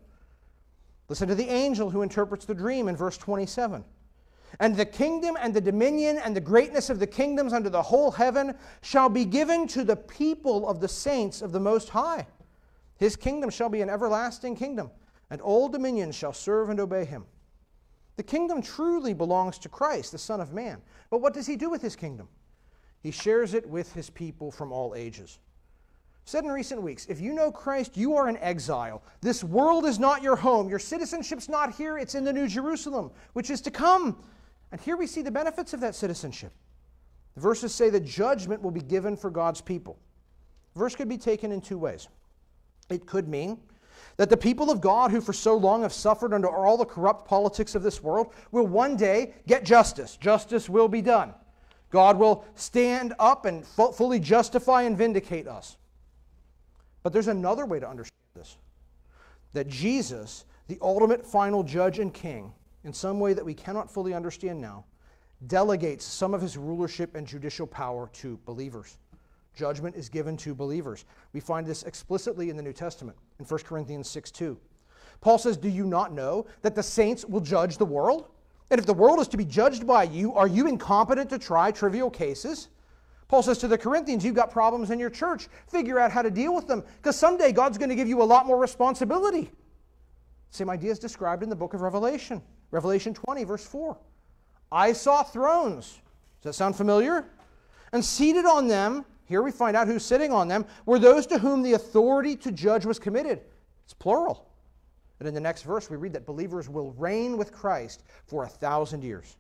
[1.09, 3.83] Listen to the angel who interprets the dream in verse 27.
[4.59, 8.11] And the kingdom and the dominion and the greatness of the kingdoms under the whole
[8.11, 12.27] heaven shall be given to the people of the saints of the Most High.
[12.99, 14.91] His kingdom shall be an everlasting kingdom,
[15.31, 17.25] and all dominions shall serve and obey him.
[18.17, 20.83] The kingdom truly belongs to Christ, the Son of Man.
[21.09, 22.29] But what does he do with his kingdom?
[23.03, 25.39] He shares it with his people from all ages.
[26.25, 29.03] Said in recent weeks, if you know Christ, you are in exile.
[29.21, 30.69] This world is not your home.
[30.69, 34.23] Your citizenship's not here, it's in the New Jerusalem, which is to come.
[34.71, 36.53] And here we see the benefits of that citizenship.
[37.35, 39.99] The verses say that judgment will be given for God's people.
[40.75, 42.09] The verse could be taken in two ways.
[42.91, 43.59] It could mean
[44.17, 47.27] that the people of God, who for so long have suffered under all the corrupt
[47.27, 50.17] politics of this world, will one day get justice.
[50.17, 51.35] Justice will be done.
[51.91, 55.77] God will stand up and fully justify and vindicate us.
[57.03, 58.57] But there's another way to understand this
[59.53, 62.53] that Jesus, the ultimate final judge and king,
[62.85, 64.85] in some way that we cannot fully understand now,
[65.49, 68.99] delegates some of his rulership and judicial power to believers.
[69.57, 71.05] Judgment is given to believers.
[71.33, 74.57] We find this explicitly in the New Testament in 1 Corinthians 6 2.
[75.21, 78.29] Paul says, Do you not know that the saints will judge the world?
[78.71, 81.71] And if the world is to be judged by you, are you incompetent to try
[81.73, 82.69] trivial cases?
[83.27, 85.49] Paul says to the Corinthians, You've got problems in your church.
[85.69, 88.25] Figure out how to deal with them because someday God's going to give you a
[88.25, 89.51] lot more responsibility.
[90.51, 93.97] Same idea is described in the book of Revelation, Revelation 20, verse 4.
[94.73, 96.01] I saw thrones.
[96.43, 97.25] Does that sound familiar?
[97.93, 101.39] And seated on them, here we find out who's sitting on them, were those to
[101.39, 103.41] whom the authority to judge was committed.
[103.85, 104.50] It's plural.
[105.21, 108.49] And in the next verse, we read that believers will reign with Christ for a
[108.49, 109.37] thousand years.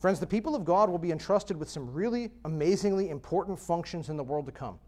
[0.00, 4.16] Friends, the people of God will be entrusted with some really amazingly important functions in
[4.16, 4.78] the world to come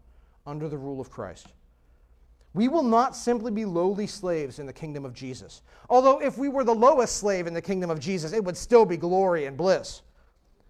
[0.47, 1.53] under the rule of Christ.
[2.53, 5.61] We will not simply be lowly slaves in the kingdom of Jesus.
[5.89, 8.85] Although, if we were the lowest slave in the kingdom of Jesus, it would still
[8.85, 10.01] be glory and bliss.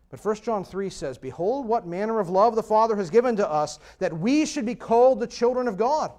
[0.10, 3.50] But 1 John 3 says, Behold, what manner of love the Father has given to
[3.50, 6.12] us, that we should be called the children of God.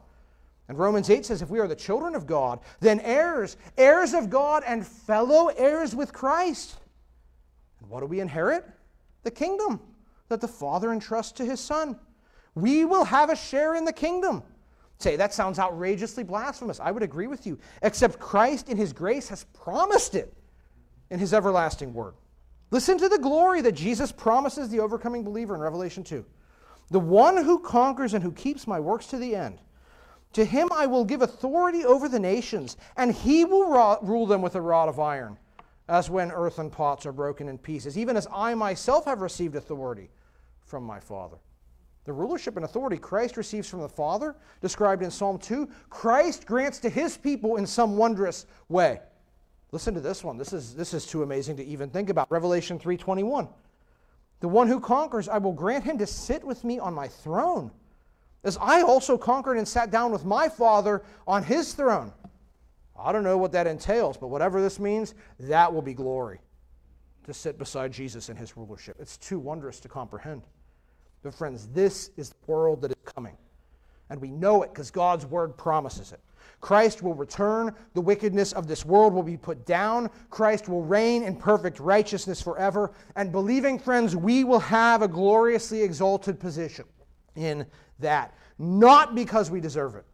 [0.68, 4.30] And Romans 8 says, If we are the children of God, then heirs, heirs of
[4.30, 6.76] God, and fellow heirs with Christ.
[7.80, 8.64] And what do we inherit?
[9.22, 9.80] The kingdom
[10.28, 11.98] that the Father entrusts to his Son.
[12.54, 14.42] We will have a share in the kingdom.
[14.98, 16.78] Say, that sounds outrageously blasphemous.
[16.78, 20.32] I would agree with you, except Christ in his grace has promised it
[21.10, 22.14] in his everlasting word.
[22.70, 26.24] Listen to the glory that Jesus promises the overcoming believer in Revelation 2.
[26.90, 29.58] The one who conquers and who keeps my works to the end,
[30.32, 34.54] to him I will give authority over the nations, and he will rule them with
[34.54, 35.38] a rod of iron,
[35.88, 40.10] as when earthen pots are broken in pieces, even as I myself have received authority
[40.60, 41.36] from my Father.
[42.04, 46.78] The rulership and authority Christ receives from the Father, described in Psalm 2, Christ grants
[46.80, 49.00] to his people in some wondrous way.
[49.70, 50.36] Listen to this one.
[50.36, 52.30] This is, this is too amazing to even think about.
[52.30, 53.48] Revelation 3:21.
[54.40, 57.70] The one who conquers, I will grant him to sit with me on my throne,
[58.44, 62.12] as I also conquered and sat down with my Father on his throne.
[62.98, 66.40] I don't know what that entails, but whatever this means, that will be glory
[67.24, 68.96] to sit beside Jesus in his rulership.
[68.98, 70.42] It's too wondrous to comprehend.
[71.22, 73.36] But, friends, this is the world that is coming.
[74.10, 76.20] And we know it because God's word promises it.
[76.60, 77.74] Christ will return.
[77.94, 80.10] The wickedness of this world will be put down.
[80.30, 82.92] Christ will reign in perfect righteousness forever.
[83.14, 86.84] And, believing friends, we will have a gloriously exalted position
[87.36, 87.66] in
[87.98, 88.34] that.
[88.58, 90.04] Not because we deserve it,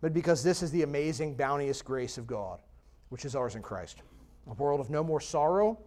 [0.00, 2.60] but because this is the amazing, bounteous grace of God,
[3.08, 4.02] which is ours in Christ.
[4.50, 5.78] A world of no more sorrow,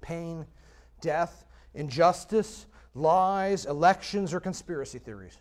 [0.00, 0.46] pain,
[1.00, 1.44] death,
[1.74, 5.38] injustice, lies, elections, or conspiracy theories.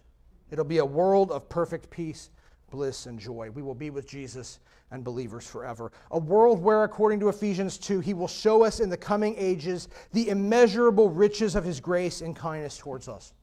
[0.52, 2.32] It'll be a world of perfect peace,
[2.72, 3.50] bliss, and joy.
[3.52, 4.60] We will be with Jesus
[4.92, 5.92] and believers forever.
[6.12, 9.88] A world where, according to Ephesians 2, he will show us in the coming ages
[10.14, 13.34] the immeasurable riches of his grace and kindness towards us.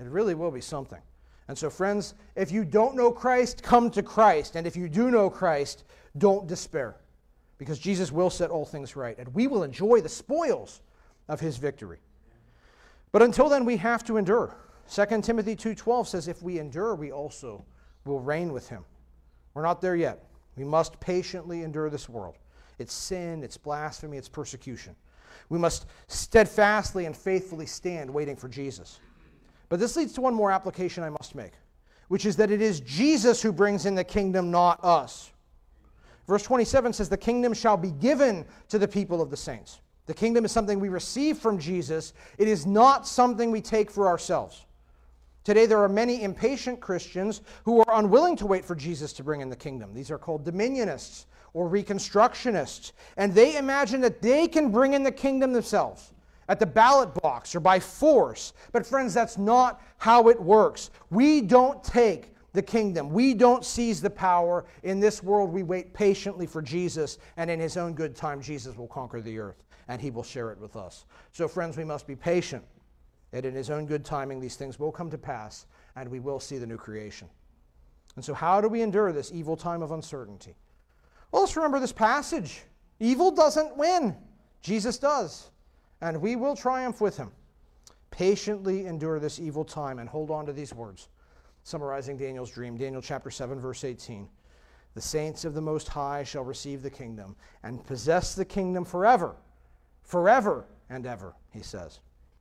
[0.00, 1.00] It really will be something.
[1.48, 4.56] And so, friends, if you don't know Christ, come to Christ.
[4.56, 5.84] And if you do know Christ,
[6.16, 6.96] don't despair.
[7.58, 10.80] Because Jesus will set all things right, and we will enjoy the spoils
[11.28, 11.98] of his victory.
[13.12, 14.56] But until then, we have to endure.
[14.90, 17.64] 2 Timothy 2.12 says, if we endure, we also
[18.06, 18.84] will reign with him.
[19.52, 20.24] We're not there yet.
[20.56, 22.36] We must patiently endure this world.
[22.78, 24.96] It's sin, it's blasphemy, it's persecution.
[25.48, 29.00] We must steadfastly and faithfully stand waiting for Jesus.
[29.70, 31.52] But this leads to one more application I must make,
[32.08, 35.30] which is that it is Jesus who brings in the kingdom, not us.
[36.26, 39.80] Verse 27 says, The kingdom shall be given to the people of the saints.
[40.06, 44.08] The kingdom is something we receive from Jesus, it is not something we take for
[44.08, 44.66] ourselves.
[45.44, 49.40] Today, there are many impatient Christians who are unwilling to wait for Jesus to bring
[49.40, 49.94] in the kingdom.
[49.94, 55.12] These are called dominionists or reconstructionists, and they imagine that they can bring in the
[55.12, 56.12] kingdom themselves
[56.50, 58.52] at the ballot box or by force.
[58.72, 60.90] But, friends, that's not how it works.
[61.08, 64.64] We don't take the kingdom, we don't seize the power.
[64.82, 68.76] In this world, we wait patiently for Jesus, and in his own good time, Jesus
[68.76, 71.04] will conquer the earth and he will share it with us.
[71.32, 72.64] So, friends, we must be patient,
[73.32, 76.38] and in his own good timing, these things will come to pass, and we will
[76.38, 77.28] see the new creation.
[78.14, 80.56] And so, how do we endure this evil time of uncertainty?
[81.30, 82.62] Well, let's remember this passage.
[83.00, 84.16] Evil doesn't win,
[84.62, 85.50] Jesus does,
[86.00, 87.30] and we will triumph with him.
[88.10, 91.08] Patiently endure this evil time and hold on to these words.
[91.62, 94.28] Summarizing Daniel's dream, Daniel chapter 7, verse 18.
[94.94, 99.36] The saints of the Most High shall receive the kingdom and possess the kingdom forever
[100.10, 102.00] forever and ever, he says.